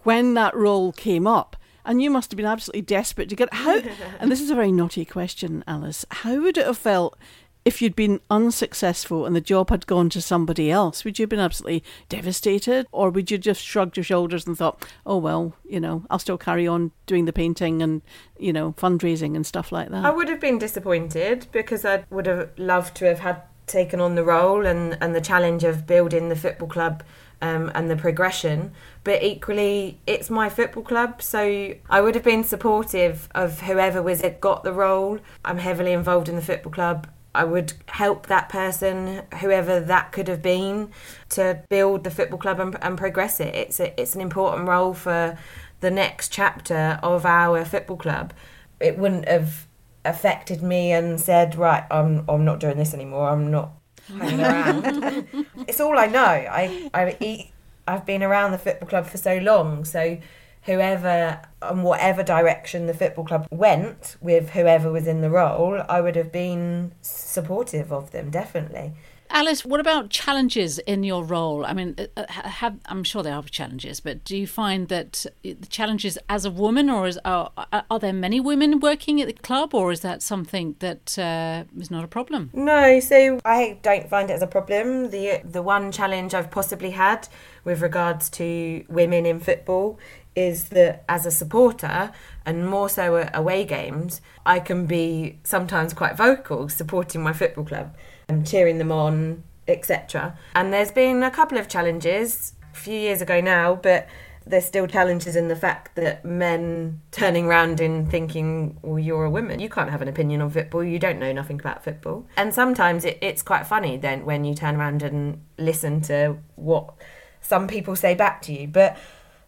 when 0.04 0.34
that 0.34 0.56
role 0.56 0.92
came 0.92 1.26
up 1.26 1.56
and 1.86 2.02
you 2.02 2.10
must 2.10 2.32
have 2.32 2.38
been 2.38 2.46
absolutely 2.46 2.82
desperate 2.82 3.30
to 3.30 3.36
get 3.36 3.54
how. 3.54 3.82
and 4.20 4.32
this 4.32 4.42
is 4.42 4.50
a 4.50 4.56
very 4.56 4.72
naughty 4.72 5.06
question, 5.06 5.64
Alice. 5.68 6.06
How 6.10 6.42
would 6.42 6.58
it 6.58 6.66
have 6.66 6.78
felt 6.78 7.18
if 7.66 7.82
you'd 7.82 7.96
been 7.96 8.20
unsuccessful 8.30 9.26
and 9.26 9.36
the 9.36 9.42
job 9.42 9.70
had 9.70 9.88
gone 9.88 10.10
to 10.10 10.22
somebody 10.22 10.70
else? 10.70 11.06
Would 11.06 11.18
you 11.18 11.24
have 11.24 11.30
been 11.30 11.40
absolutely 11.40 11.84
devastated, 12.10 12.88
or 12.92 13.10
would 13.10 13.32
you 13.32 13.38
just 13.38 13.62
shrugged 13.62 13.98
your 13.98 14.04
shoulders 14.04 14.46
and 14.46 14.58
thought, 14.58 14.86
"Oh 15.06 15.18
well, 15.18 15.56
you 15.68 15.80
know, 15.80 16.06
I'll 16.10 16.20
still 16.20 16.38
carry 16.38 16.68
on 16.68 16.92
doing 17.06 17.26
the 17.26 17.34
painting 17.34 17.82
and 17.82 18.02
you 18.38 18.54
know 18.54 18.74
fundraising 18.74 19.36
and 19.36 19.46
stuff 19.46 19.72
like 19.72 19.90
that"? 19.90 20.06
I 20.06 20.12
would 20.12 20.30
have 20.30 20.40
been 20.40 20.58
disappointed 20.58 21.48
because 21.52 21.86
I 21.86 22.06
would 22.10 22.26
have 22.26 22.52
loved 22.58 22.96
to 22.98 23.06
have 23.06 23.20
had 23.20 23.44
taken 23.66 24.02
on 24.02 24.16
the 24.16 24.24
role 24.24 24.66
and 24.66 24.98
and 25.02 25.16
the 25.16 25.22
challenge 25.22 25.64
of 25.64 25.88
building 25.88 26.30
the 26.30 26.36
football 26.36 26.68
club 26.68 27.04
um, 27.44 27.70
and 27.76 27.92
the 27.92 27.98
progression. 27.98 28.72
But 29.04 29.22
equally, 29.22 30.00
it's 30.08 30.30
my 30.30 30.48
football 30.50 30.82
club, 30.82 31.22
so 31.22 31.76
I 31.90 32.02
would 32.02 32.16
have 32.16 32.24
been 32.24 32.46
supportive 32.46 33.28
of 33.36 33.60
whoever 33.62 34.02
was 34.02 34.24
got 34.40 34.64
the 34.64 34.72
role. 34.72 35.20
I'm 35.44 35.58
heavily 35.58 35.92
involved 35.92 36.30
in 36.30 36.38
the 36.38 36.42
football 36.42 36.72
club. 36.72 37.08
I 37.36 37.44
would 37.44 37.74
help 37.88 38.28
that 38.28 38.48
person, 38.48 39.24
whoever 39.42 39.80
that 39.82 40.14
could 40.14 40.30
have 40.30 40.42
been, 40.42 40.92
to 41.30 41.64
build 41.68 42.06
the 42.06 42.12
football 42.12 42.40
club 42.40 42.60
and, 42.60 42.78
and 42.82 42.98
progress 42.98 43.40
it. 43.42 43.54
It's 43.54 43.80
a, 43.80 44.00
it's 44.00 44.16
an 44.16 44.22
important 44.22 44.68
role 44.68 44.94
for 44.94 45.38
the 45.82 45.92
next 45.92 46.32
chapter 46.32 47.00
of 47.04 47.26
our 47.26 47.66
football 47.66 47.98
club. 47.98 48.34
It 48.80 48.98
wouldn't 48.98 49.28
have 49.28 49.68
affected 50.06 50.62
me 50.62 50.94
and 50.94 51.20
said, 51.20 51.56
right, 51.56 51.84
I'm 51.92 52.24
I'm 52.30 52.46
not 52.46 52.60
doing 52.62 52.78
this 52.78 52.94
anymore. 52.94 53.30
I'm 53.30 53.52
not 53.52 53.72
hanging 54.08 54.40
around. 54.42 55.26
it's 55.68 55.80
all 55.80 55.98
I 55.98 56.08
know. 56.08 56.24
I 56.24 56.90
I 56.94 57.18
eat. 57.20 57.52
I've 57.88 58.06
been 58.06 58.24
around 58.24 58.52
the 58.52 58.58
football 58.58 58.88
club 58.88 59.06
for 59.08 59.18
so 59.18 59.38
long, 59.38 59.84
so 59.84 60.18
whoever 60.64 61.42
and 61.62 61.84
whatever 61.84 62.24
direction 62.24 62.86
the 62.86 62.94
football 62.94 63.26
club 63.26 63.48
went 63.52 64.16
with 64.22 64.52
whoever 64.52 64.92
was 64.92 65.08
in 65.08 65.22
the 65.22 65.30
role, 65.30 65.84
I 65.90 66.00
would 66.02 66.16
have 66.16 66.32
been 66.32 66.94
supportive 67.02 67.92
of 67.92 68.12
them 68.12 68.30
definitely. 68.30 68.94
Alice, 69.36 69.66
what 69.66 69.80
about 69.80 70.12
challenges 70.12 70.78
in 70.78 71.02
your 71.04 71.24
role? 71.24 71.66
I 71.66 71.74
mean, 71.74 71.96
uh, 71.98 72.06
uh, 72.16 72.26
have, 72.28 72.78
I'm 72.86 73.04
sure 73.04 73.24
there 73.24 73.34
are 73.34 73.42
challenges, 73.42 74.00
but 74.00 74.24
do 74.24 74.38
you 74.38 74.46
find 74.46 74.90
that 74.90 75.26
the 75.42 75.56
challenges 75.70 76.20
as 76.30 76.46
a 76.46 76.52
woman, 76.52 76.88
or 76.88 77.08
is, 77.08 77.18
are, 77.26 77.52
are 77.90 78.00
there 78.00 78.14
many 78.14 78.40
women 78.40 78.80
working 78.80 79.20
at 79.22 79.26
the 79.28 79.34
club, 79.34 79.74
or 79.74 79.92
is 79.92 80.02
that 80.02 80.22
something 80.22 80.76
that 80.80 81.18
uh, 81.18 81.64
is 81.82 81.90
not 81.90 82.04
a 82.04 82.08
problem? 82.08 82.52
No, 82.54 83.00
so 83.00 83.40
I 83.44 83.80
don't 83.82 84.08
find 84.08 84.30
it 84.30 84.34
as 84.34 84.44
a 84.44 84.48
problem. 84.48 85.10
The 85.10 85.42
the 85.44 85.64
one 85.64 85.92
challenge 85.92 86.36
I've 86.36 86.52
possibly 86.52 86.92
had 86.92 87.28
with 87.64 87.82
regards 87.82 88.30
to 88.32 88.86
women 88.88 89.26
in 89.26 89.40
football 89.40 89.98
is 90.36 90.70
that 90.70 91.06
as 91.10 91.26
a 91.26 91.32
supporter 91.32 92.12
and 92.46 92.70
more 92.70 92.88
so 92.88 93.18
at 93.18 93.36
away 93.36 93.66
games, 93.66 94.22
I 94.46 94.60
can 94.60 94.86
be 94.86 95.40
sometimes 95.44 95.94
quite 95.94 96.16
vocal 96.16 96.70
supporting 96.70 97.24
my 97.24 97.34
football 97.34 97.66
club 97.66 97.96
and 98.28 98.48
cheering 98.48 98.78
them 98.78 98.92
on, 98.92 99.44
etc. 99.68 100.38
And 100.56 100.74
there's 100.74 100.92
been 100.92 101.24
a 101.24 101.32
couple 101.32 101.58
of 101.58 101.68
challenges 101.68 102.54
a 102.74 102.78
few 102.78 102.98
years 103.00 103.22
ago 103.22 103.42
now, 103.42 103.76
but 103.76 104.08
there's 104.46 104.66
still 104.66 104.88
challenges 104.88 105.36
in 105.36 105.48
the 105.48 105.56
fact 105.56 105.96
that 105.96 106.26
men 106.26 107.02
turning 107.12 107.46
around 107.46 107.80
and 107.80 108.10
thinking, 108.10 108.78
well, 108.82 109.00
you're 109.00 109.24
a 109.24 109.30
woman, 109.30 109.60
you 109.60 109.70
can't 109.70 109.90
have 109.90 110.02
an 110.02 110.08
opinion 110.08 110.42
on 110.42 110.50
football, 110.50 110.84
you 110.84 111.00
don't 111.00 111.20
know 111.20 111.32
nothing 111.32 111.60
about 111.60 111.84
football. 111.84 112.26
And 112.36 112.54
sometimes 112.54 113.06
it, 113.06 113.18
it's 113.22 113.42
quite 113.42 113.66
funny 113.66 113.98
then 113.98 114.26
when 114.26 114.44
you 114.44 114.54
turn 114.54 114.76
around 114.76 115.02
and 115.02 115.42
listen 115.58 116.02
to 116.02 116.38
what 116.56 116.94
some 117.42 117.68
people 117.68 117.96
say 117.96 118.16
back 118.16 118.42
to 118.44 118.54
you. 118.54 118.68
But 118.68 118.98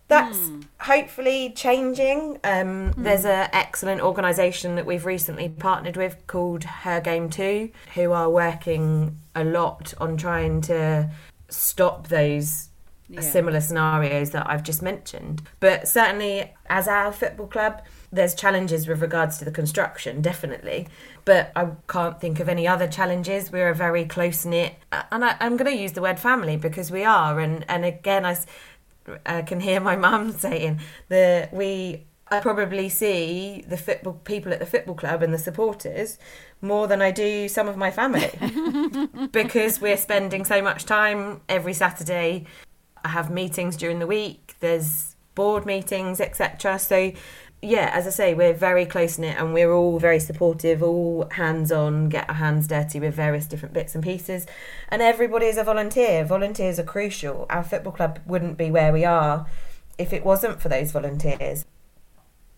that's 0.08 0.52
hopefully 0.80 1.52
changing. 1.56 2.40
Um, 2.44 2.94
There's 2.98 3.26
an 3.26 3.50
excellent 3.54 4.02
organisation 4.02 4.76
that 4.76 4.86
we've 4.86 5.06
recently 5.06 5.50
partnered 5.50 5.98
with 5.98 6.28
called 6.28 6.64
Her 6.64 7.02
Game 7.02 7.30
Too, 7.30 7.72
who 7.96 8.12
are 8.12 8.30
working 8.30 9.18
a 9.34 9.44
lot 9.44 9.94
on 9.98 10.18
trying 10.18 10.62
to 10.62 11.10
stop 11.50 12.08
those 12.08 12.70
similar 13.20 13.62
scenarios 13.62 14.32
that 14.32 14.50
I've 14.50 14.64
just 14.64 14.82
mentioned. 14.82 15.42
But 15.60 15.88
certainly, 15.88 16.52
as 16.68 16.88
our 16.88 17.12
football 17.12 17.48
club, 17.48 17.82
there's 18.12 18.34
challenges 18.34 18.88
with 18.88 19.02
regards 19.02 19.38
to 19.40 19.46
the 19.46 19.52
construction, 19.52 20.22
definitely. 20.22 20.88
But 21.24 21.52
I 21.56 21.70
can't 21.88 22.20
think 22.20 22.40
of 22.40 22.50
any 22.50 22.68
other 22.68 22.88
challenges. 22.88 23.52
We're 23.52 23.70
a 23.70 23.76
very 23.76 24.06
close 24.06 24.46
knit, 24.46 24.76
and 25.12 25.24
I, 25.24 25.36
I'm 25.40 25.58
going 25.58 25.72
to 25.72 25.80
use 25.80 25.92
the 25.94 26.02
word 26.02 26.20
family 26.20 26.58
because 26.58 26.92
we 26.92 27.04
are. 27.04 27.40
And 27.40 27.66
and 27.70 27.86
again, 27.86 28.26
I 28.26 28.38
I 29.26 29.42
can 29.42 29.60
hear 29.60 29.80
my 29.80 29.96
mum 30.08 30.32
saying 30.32 30.80
that 31.10 31.54
we 31.54 32.06
I 32.28 32.40
probably 32.40 32.90
see 32.90 33.64
the 33.68 33.78
football 33.78 34.14
people 34.14 34.52
at 34.52 34.60
the 34.60 34.66
football 34.66 34.96
club 34.96 35.22
and 35.22 35.32
the 35.32 35.38
supporters 35.38 36.18
more 36.60 36.88
than 36.88 37.02
I 37.02 37.12
do 37.12 37.48
some 37.48 37.68
of 37.68 37.78
my 37.78 37.92
family 37.92 38.32
because 39.32 39.80
we're 39.80 39.98
spending 39.98 40.44
so 40.44 40.60
much 40.62 40.86
time 40.86 41.42
every 41.48 41.74
Saturday. 41.74 42.46
I 43.04 43.10
have 43.10 43.30
meetings 43.30 43.78
during 43.78 44.00
the 44.00 44.08
week. 44.08 44.56
There's 44.60 45.16
board 45.36 45.68
meetings, 45.68 46.20
etc. 46.20 46.80
So 46.80 47.12
yeah, 47.66 47.90
as 47.94 48.08
I 48.08 48.12
say, 48.12 48.34
we're 48.34 48.54
very 48.54 48.86
close 48.86 49.18
knit 49.18 49.38
and 49.38 49.54
we're 49.54 49.72
all 49.72 50.00
very 50.00 50.20
supportive, 50.20 50.84
all 50.84 51.28
hands 51.32 51.72
on, 51.72 52.10
get 52.10 52.30
our 52.30 52.36
hands 52.36 52.68
dirty 52.68 53.00
with 53.00 53.14
various 53.14 53.46
different 53.46 53.74
bits 53.74 53.96
and 53.96 54.04
pieces. 54.04 54.46
And 54.90 55.02
everybody 55.02 55.48
is 55.48 55.58
a 55.58 55.64
volunteer. 55.64 56.24
Volunteers 56.24 56.80
are 56.80 56.84
crucial. 56.84 57.46
Our 57.50 57.64
football 57.64 57.94
club 57.94 58.20
wouldn't 58.26 58.58
be 58.58 58.72
where 58.72 58.94
we 58.94 59.04
are 59.04 59.48
if 59.98 60.14
it 60.14 60.24
wasn't 60.24 60.62
for 60.62 60.70
those 60.70 60.92
volunteers. 60.92 61.66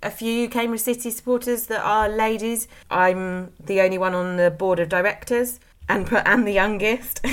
A 0.03 0.11
few 0.11 0.47
Cambridge 0.47 0.81
City 0.81 1.09
supporters 1.09 1.67
that 1.67 1.81
are 1.81 2.07
ladies. 2.07 2.67
I'm 2.91 3.51
the 3.63 3.81
only 3.81 3.97
one 3.97 4.13
on 4.13 4.37
the 4.37 4.51
board 4.51 4.79
of 4.79 4.89
directors 4.89 5.59
and 5.89 6.05
put 6.05 6.23
and 6.25 6.47
the 6.47 6.51
youngest. 6.51 7.25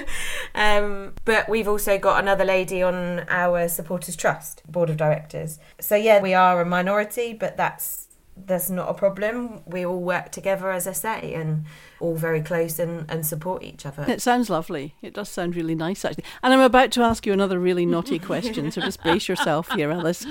um, 0.54 1.14
but 1.24 1.48
we've 1.48 1.68
also 1.68 1.98
got 1.98 2.22
another 2.22 2.44
lady 2.44 2.82
on 2.82 3.24
our 3.28 3.68
supporters 3.68 4.16
trust 4.16 4.62
board 4.70 4.90
of 4.90 4.96
directors. 4.96 5.58
So 5.80 5.96
yeah, 5.96 6.20
we 6.20 6.34
are 6.34 6.60
a 6.60 6.66
minority, 6.66 7.32
but 7.32 7.56
that's 7.56 8.08
that's 8.36 8.70
not 8.70 8.88
a 8.88 8.94
problem. 8.94 9.60
We 9.66 9.84
all 9.84 10.00
work 10.00 10.32
together, 10.32 10.70
as 10.70 10.86
I 10.86 10.92
say, 10.92 11.34
and 11.34 11.64
all 12.00 12.14
very 12.14 12.40
close 12.40 12.78
and, 12.78 13.04
and 13.10 13.26
support 13.26 13.62
each 13.62 13.84
other. 13.84 14.04
It 14.08 14.22
sounds 14.22 14.48
lovely. 14.48 14.94
It 15.02 15.14
does 15.14 15.28
sound 15.28 15.54
really 15.54 15.74
nice, 15.74 16.04
actually. 16.04 16.24
And 16.42 16.52
I'm 16.52 16.60
about 16.60 16.92
to 16.92 17.02
ask 17.02 17.26
you 17.26 17.32
another 17.32 17.58
really 17.58 17.86
naughty 17.86 18.18
question, 18.30 18.70
so 18.70 18.80
just 18.80 19.02
brace 19.02 19.28
yourself 19.28 19.70
here, 19.72 19.90
Alice. 19.90 20.26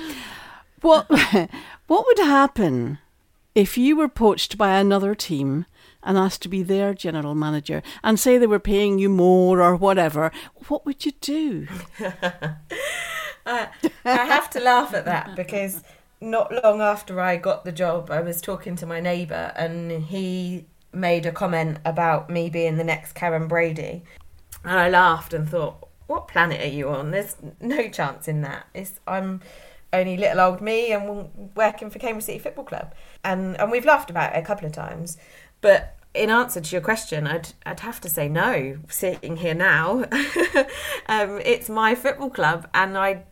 What 0.82 1.08
what 1.88 2.06
would 2.06 2.20
happen 2.20 2.98
if 3.54 3.78
you 3.78 3.96
were 3.96 4.10
poached 4.10 4.58
by 4.58 4.78
another 4.80 5.14
team 5.14 5.66
and 6.04 6.18
asked 6.18 6.42
to 6.44 6.50
be 6.50 6.64
their 6.64 6.94
general 6.94 7.36
manager 7.36 7.82
and 8.04 8.20
say 8.20 8.38
they 8.38 8.48
were 8.48 8.60
paying 8.60 9.00
you 9.00 9.10
more 9.10 9.62
or 9.62 9.76
whatever? 9.76 10.32
What 10.68 10.86
would 10.86 11.06
you 11.06 11.12
do? 11.22 11.68
I 13.46 13.70
have 14.04 14.50
to 14.52 14.60
laugh 14.60 14.94
at 14.94 15.06
that 15.06 15.36
because 15.36 15.84
not 16.20 16.52
long 16.64 16.82
after 16.82 17.20
I 17.20 17.38
got 17.38 17.66
the 17.66 17.72
job, 17.72 18.12
I 18.12 18.22
was 18.22 18.42
talking 18.42 18.76
to 18.78 18.86
my 18.86 19.00
neighbour 19.00 19.52
and 19.56 19.92
he 20.04 20.66
made 20.94 21.26
a 21.26 21.32
comment 21.32 21.80
about 21.86 22.30
me 22.30 22.50
being 22.50 22.78
the 22.78 22.84
next 22.84 23.16
Karren 23.16 23.48
Brady. 23.48 24.04
And 24.64 24.80
I 24.80 24.90
laughed 24.90 25.34
and 25.34 25.50
thought, 25.50 25.88
what 26.08 26.28
planet 26.28 26.62
are 26.62 26.68
you 26.68 26.90
on? 26.90 27.12
There's 27.12 27.36
no 27.60 27.90
chance 27.90 28.28
in 28.28 28.42
that. 28.42 28.68
It's, 28.74 29.00
I'm 29.08 29.42
only 29.94 30.18
little 30.18 30.42
old 30.42 30.62
me 30.62 30.92
and 30.92 31.30
working 31.56 31.90
for 31.90 32.00
Cambridge 32.00 32.26
City 32.26 32.40
Football 32.40 32.66
Club. 32.66 32.94
And, 33.24 33.60
and 33.60 33.72
we've 33.72 33.86
laughed 33.86 34.10
about 34.10 34.36
it 34.36 34.40
a 34.40 34.46
couple 34.46 34.66
of 34.68 34.74
times. 34.74 35.18
But 35.62 35.98
in 36.14 36.30
answer 36.30 36.60
to 36.60 36.72
your 36.72 36.82
question, 36.82 37.26
I'd 37.26 37.50
I'd 37.66 37.80
have 37.82 38.02
to 38.02 38.10
say 38.10 38.28
no. 38.28 38.78
Sitting 38.90 39.38
here 39.38 39.54
now, 39.54 40.04
um, 41.08 41.40
it's 41.46 41.70
my 41.70 41.96
football 41.96 42.30
club, 42.30 42.68
and 42.74 42.98
I 42.98 43.24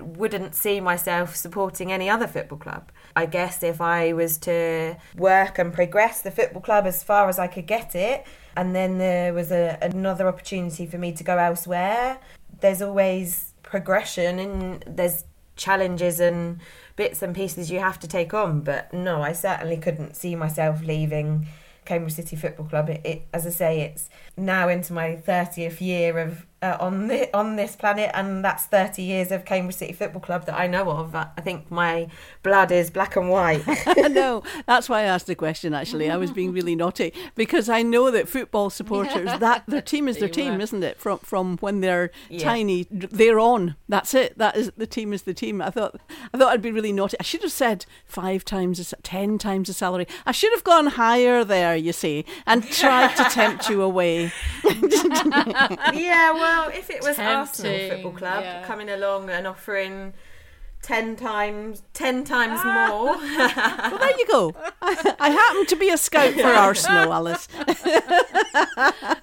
wouldn't 0.00 0.54
see 0.54 0.80
myself 0.80 1.36
supporting 1.36 1.92
any 1.92 2.08
other 2.08 2.26
football 2.26 2.58
club. 2.58 2.90
I 3.14 3.26
guess 3.26 3.62
if 3.62 3.80
I 3.80 4.12
was 4.14 4.38
to 4.38 4.96
work 5.16 5.58
and 5.58 5.72
progress 5.72 6.22
the 6.22 6.30
football 6.30 6.62
club 6.62 6.86
as 6.86 7.02
far 7.02 7.28
as 7.28 7.38
I 7.38 7.46
could 7.46 7.66
get 7.66 7.94
it, 7.94 8.26
and 8.56 8.74
then 8.74 8.98
there 8.98 9.34
was 9.34 9.50
a, 9.52 9.78
another 9.82 10.28
opportunity 10.28 10.86
for 10.86 10.98
me 10.98 11.12
to 11.12 11.24
go 11.24 11.36
elsewhere, 11.36 12.18
there's 12.60 12.82
always 12.82 13.54
progression 13.62 14.38
and 14.38 14.84
there's 14.86 15.24
challenges 15.56 16.20
and 16.20 16.60
bits 16.96 17.22
and 17.22 17.34
pieces 17.34 17.70
you 17.70 17.78
have 17.78 17.98
to 18.00 18.08
take 18.08 18.32
on. 18.32 18.62
But 18.62 18.92
no, 18.92 19.22
I 19.22 19.32
certainly 19.32 19.76
couldn't 19.76 20.16
see 20.16 20.34
myself 20.34 20.82
leaving 20.82 21.46
Cambridge 21.84 22.14
City 22.14 22.36
Football 22.36 22.66
Club. 22.66 22.88
It, 22.90 23.00
it 23.04 23.26
as 23.32 23.46
I 23.46 23.50
say, 23.50 23.80
it's 23.80 24.08
now 24.36 24.68
into 24.68 24.92
my 24.92 25.16
thirtieth 25.16 25.80
year 25.80 26.18
of 26.18 26.46
uh, 26.62 26.76
on 26.80 27.08
the, 27.08 27.36
on 27.36 27.56
this 27.56 27.74
planet, 27.76 28.10
and 28.14 28.44
that's 28.44 28.64
thirty 28.66 29.02
years 29.02 29.30
of 29.32 29.44
Cambridge 29.44 29.76
City 29.76 29.92
Football 29.92 30.20
Club 30.22 30.46
that 30.46 30.58
I 30.58 30.66
know 30.66 30.88
of. 30.90 31.14
I 31.14 31.24
think 31.42 31.70
my 31.70 32.08
blood 32.42 32.70
is 32.72 32.90
black 32.90 33.16
and 33.16 33.28
white. 33.28 33.62
no, 33.96 34.42
that's 34.66 34.88
why 34.88 35.00
I 35.00 35.04
asked 35.04 35.26
the 35.26 35.34
question. 35.34 35.74
Actually, 35.74 36.10
I 36.10 36.16
was 36.16 36.30
being 36.30 36.52
really 36.52 36.76
naughty 36.76 37.12
because 37.34 37.68
I 37.68 37.82
know 37.82 38.10
that 38.10 38.28
football 38.28 38.70
supporters 38.70 39.30
that 39.40 39.64
their 39.66 39.82
team 39.82 40.06
is 40.08 40.18
their 40.18 40.28
You 40.28 40.34
team, 40.34 40.54
were. 40.54 40.60
isn't 40.60 40.82
it? 40.82 40.98
From 41.00 41.18
from 41.18 41.58
when 41.58 41.80
they're 41.80 42.10
Yeah. 42.28 42.44
tiny, 42.44 42.86
they're 42.90 43.40
on. 43.40 43.74
That's 43.88 44.14
it. 44.14 44.38
That 44.38 44.56
is 44.56 44.70
the 44.76 44.86
team 44.86 45.12
is 45.12 45.22
the 45.22 45.34
team. 45.34 45.60
I 45.60 45.70
thought 45.70 45.96
I 46.32 46.38
thought 46.38 46.52
I'd 46.52 46.62
be 46.62 46.70
really 46.72 46.92
naughty. 46.92 47.16
I 47.18 47.24
should 47.24 47.42
have 47.42 47.52
said 47.52 47.86
five 48.04 48.44
times, 48.44 48.94
ten 49.02 49.38
times 49.38 49.68
the 49.68 49.74
salary. 49.74 50.06
I 50.26 50.32
should 50.32 50.52
have 50.52 50.64
gone 50.64 50.86
higher 50.86 51.44
there. 51.44 51.74
You 51.76 51.92
see, 51.92 52.24
and 52.46 52.62
tried 52.70 53.16
to 53.16 53.24
tempt 53.24 53.68
you 53.68 53.82
away. 53.82 54.32
yeah, 55.92 56.32
well, 56.32 56.51
if 56.68 56.90
it 56.90 57.02
was 57.02 57.18
Arsenal 57.18 57.88
Football 57.90 58.12
Club 58.12 58.44
yeah. 58.44 58.64
coming 58.64 58.88
along 58.88 59.30
and 59.30 59.46
offering 59.46 60.14
ten 60.82 61.16
times 61.16 61.82
ten 61.92 62.24
times 62.24 62.60
ah. 62.62 62.86
more, 62.88 63.16
Well, 63.90 63.98
there 63.98 64.10
you 64.18 64.26
go. 64.26 64.54
I, 64.82 65.14
I 65.18 65.28
happen 65.30 65.66
to 65.66 65.76
be 65.76 65.88
a 65.90 65.96
scout 65.96 66.34
for 66.34 66.48
Arsenal, 66.48 67.12
Alice. 67.12 67.48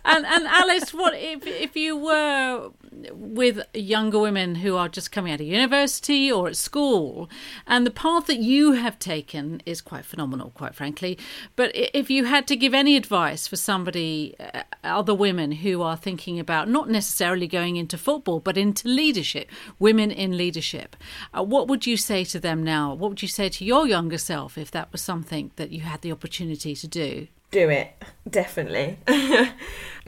and 0.06 0.26
and 0.26 0.48
Alice, 0.48 0.94
what 0.94 1.14
if 1.16 1.46
if 1.46 1.76
you 1.76 1.98
were 1.98 2.72
with 3.12 3.62
younger 3.74 4.20
women 4.20 4.56
who 4.56 4.76
are 4.76 4.90
just 4.90 5.12
coming 5.12 5.34
out 5.34 5.40
of 5.40 5.48
university 5.48 6.32
or 6.32 6.48
at 6.48 6.56
school, 6.56 7.30
and 7.68 7.86
the 7.86 7.92
path 7.92 8.28
that 8.28 8.40
you 8.40 8.74
have 8.74 9.00
taken 9.00 9.62
is 9.66 9.82
quite 9.82 10.06
phenomenal, 10.06 10.52
quite 10.52 10.76
frankly. 10.76 11.18
But 11.56 11.72
if 11.74 12.10
you 12.10 12.26
had 12.26 12.48
to 12.48 12.56
give 12.56 12.74
any 12.74 12.96
advice 12.96 13.48
for 13.48 13.56
somebody, 13.56 14.36
uh, 14.40 14.64
other 14.84 15.14
women 15.14 15.52
who 15.52 15.82
are 15.82 15.98
thinking 15.98 16.40
about 16.40 16.70
not 16.70 16.90
necessarily 16.90 17.48
going 17.48 17.76
into 17.76 17.98
football, 17.98 18.40
but 18.40 18.58
into 18.58 18.88
leadership, 18.88 19.50
women 19.78 20.12
in 20.12 20.38
leadership, 20.38 20.96
uh, 21.38 21.44
what 21.44 21.68
would 21.68 21.86
you 21.86 21.98
say 21.98 22.24
to 22.26 22.40
them 22.40 22.64
now? 22.64 22.94
What 22.94 23.10
would 23.10 23.22
you 23.22 23.28
say 23.28 23.50
to 23.50 23.66
your 23.66 23.88
younger 23.88 24.18
self 24.18 24.58
if 24.58 24.72
that 24.72 24.92
was 24.92 25.02
something 25.02 25.52
that 25.56 25.72
you 25.72 25.82
had 25.82 26.02
the 26.02 26.12
opportunity 26.12 26.76
to 26.76 26.88
do? 26.88 27.28
Do 27.52 27.70
it 27.70 27.94
definitely. 28.30 28.98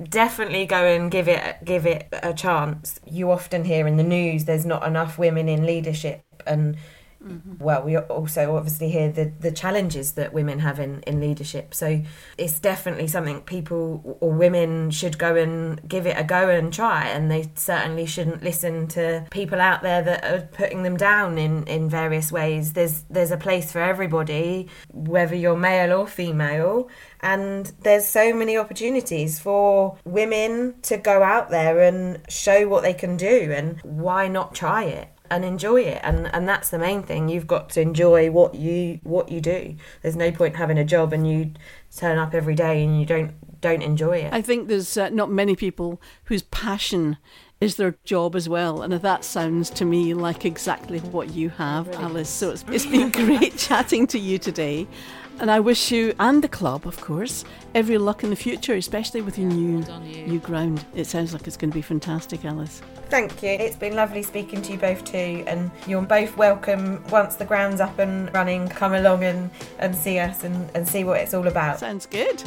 Definitely 0.01 0.65
go 0.65 0.83
and 0.83 1.11
give 1.11 1.27
it 1.27 1.57
give 1.63 1.85
it 1.85 2.07
a 2.11 2.33
chance. 2.33 2.99
You 3.05 3.31
often 3.31 3.65
hear 3.65 3.87
in 3.87 3.97
the 3.97 4.03
news 4.03 4.45
there's 4.45 4.65
not 4.65 4.85
enough 4.85 5.17
women 5.17 5.47
in 5.47 5.65
leadership 5.65 6.23
and 6.47 6.77
Mm-hmm. 7.23 7.63
well 7.63 7.83
we 7.83 7.97
also 7.97 8.55
obviously 8.55 8.89
hear 8.89 9.11
the 9.11 9.31
the 9.39 9.51
challenges 9.51 10.13
that 10.13 10.33
women 10.33 10.59
have 10.59 10.79
in 10.79 11.01
in 11.01 11.19
leadership. 11.19 11.75
So 11.75 12.01
it's 12.37 12.59
definitely 12.59 13.07
something 13.07 13.41
people 13.41 14.17
or 14.21 14.31
women 14.31 14.89
should 14.89 15.19
go 15.19 15.35
and 15.35 15.87
give 15.87 16.07
it 16.07 16.17
a 16.17 16.23
go 16.23 16.49
and 16.49 16.73
try. 16.73 17.05
And 17.07 17.29
they 17.29 17.51
certainly 17.55 18.07
shouldn't 18.07 18.41
listen 18.43 18.87
to 18.89 19.27
people 19.29 19.61
out 19.61 19.83
there 19.83 20.01
that 20.01 20.25
are 20.25 20.47
putting 20.47 20.81
them 20.81 20.97
down 20.97 21.37
in 21.37 21.63
in 21.67 21.89
various 21.89 22.31
ways. 22.31 22.73
There's 22.73 23.03
there's 23.03 23.31
a 23.31 23.37
place 23.37 23.71
for 23.71 23.81
everybody 23.81 24.67
whether 24.91 25.35
you're 25.35 25.57
male 25.57 25.93
or 25.93 26.07
female. 26.07 26.89
And 27.21 27.71
there's 27.81 28.07
so 28.07 28.33
many 28.33 28.57
opportunities 28.57 29.39
for 29.39 29.97
women 30.05 30.75
to 30.83 30.97
go 30.97 31.21
out 31.21 31.51
there 31.51 31.79
and 31.81 32.19
show 32.29 32.67
what 32.67 32.81
they 32.81 32.95
can 32.95 33.15
do 33.15 33.51
and 33.55 33.79
why 33.83 34.27
not 34.27 34.55
try 34.55 34.85
it 34.85 35.09
and 35.31 35.43
enjoy 35.43 35.81
it 35.81 35.99
and 36.03 36.29
and 36.33 36.47
that's 36.47 36.69
the 36.69 36.77
main 36.77 37.01
thing 37.01 37.29
you've 37.29 37.47
got 37.47 37.69
to 37.69 37.81
enjoy 37.81 38.29
what 38.29 38.53
you 38.53 38.99
what 39.03 39.31
you 39.31 39.41
do 39.41 39.75
there's 40.01 40.15
no 40.15 40.31
point 40.31 40.55
having 40.55 40.77
a 40.77 40.85
job 40.85 41.13
and 41.13 41.27
you 41.27 41.51
turn 41.95 42.17
up 42.17 42.33
every 42.33 42.53
day 42.53 42.83
and 42.83 42.99
you 42.99 43.05
don't 43.05 43.31
don't 43.61 43.81
enjoy 43.81 44.17
it 44.17 44.33
I 44.33 44.41
think 44.41 44.67
there's 44.67 44.97
uh, 44.97 45.09
not 45.09 45.31
many 45.31 45.55
people 45.55 46.01
whose 46.25 46.41
passion 46.43 47.17
is 47.61 47.75
their 47.75 47.95
job 48.03 48.35
as 48.35 48.49
well. 48.49 48.81
And 48.81 48.91
that 48.91 49.23
sounds 49.23 49.69
to 49.69 49.85
me 49.85 50.15
like 50.15 50.43
exactly 50.45 50.99
what 50.99 51.29
you 51.29 51.49
have, 51.49 51.87
Really 51.87 52.03
Alice. 52.03 52.29
So 52.29 52.49
it's, 52.49 52.65
it's 52.67 52.87
been 52.87 53.11
great 53.25 53.55
chatting 53.55 54.07
to 54.07 54.19
you 54.19 54.39
today. 54.39 54.87
And 55.39 55.49
I 55.49 55.59
wish 55.59 55.91
you 55.91 56.13
and 56.19 56.43
the 56.43 56.47
club, 56.47 56.85
of 56.85 57.01
course, 57.01 57.43
every 57.73 57.97
luck 57.97 58.23
in 58.23 58.29
the 58.29 58.35
future, 58.35 58.75
especially 58.75 59.21
with 59.21 59.37
your 59.37 59.49
new 59.49 59.79
well 59.79 60.03
you. 60.03 60.27
new 60.27 60.39
ground. 60.39 60.85
It 60.93 61.05
sounds 61.05 61.33
like 61.33 61.47
it's 61.47 61.57
going 61.57 61.71
to 61.71 61.75
be 61.75 61.81
fantastic, 61.81 62.45
Alice. 62.45 62.81
Thank 63.09 63.43
you. 63.43 63.49
It's 63.49 63.75
been 63.75 63.95
lovely 63.95 64.23
speaking 64.23 64.61
to 64.61 64.71
you 64.71 64.77
both 64.77 65.03
too, 65.03 65.43
and 65.47 65.71
you're 65.87 66.01
both 66.01 66.37
welcome 66.37 67.03
once 67.09 67.35
the 67.35 67.45
ground's 67.45 67.81
up 67.81 67.99
and 67.99 68.33
running. 68.33 68.69
Come 68.69 68.93
along 68.93 69.23
and, 69.23 69.49
and 69.79 69.95
see 69.95 70.19
us 70.19 70.43
and, 70.43 70.69
and 70.75 70.87
see 70.87 71.03
what 71.03 71.19
it's 71.19 71.33
all 71.33 71.47
about. 71.47 71.79
Sounds 71.79 72.05
good. 72.05 72.41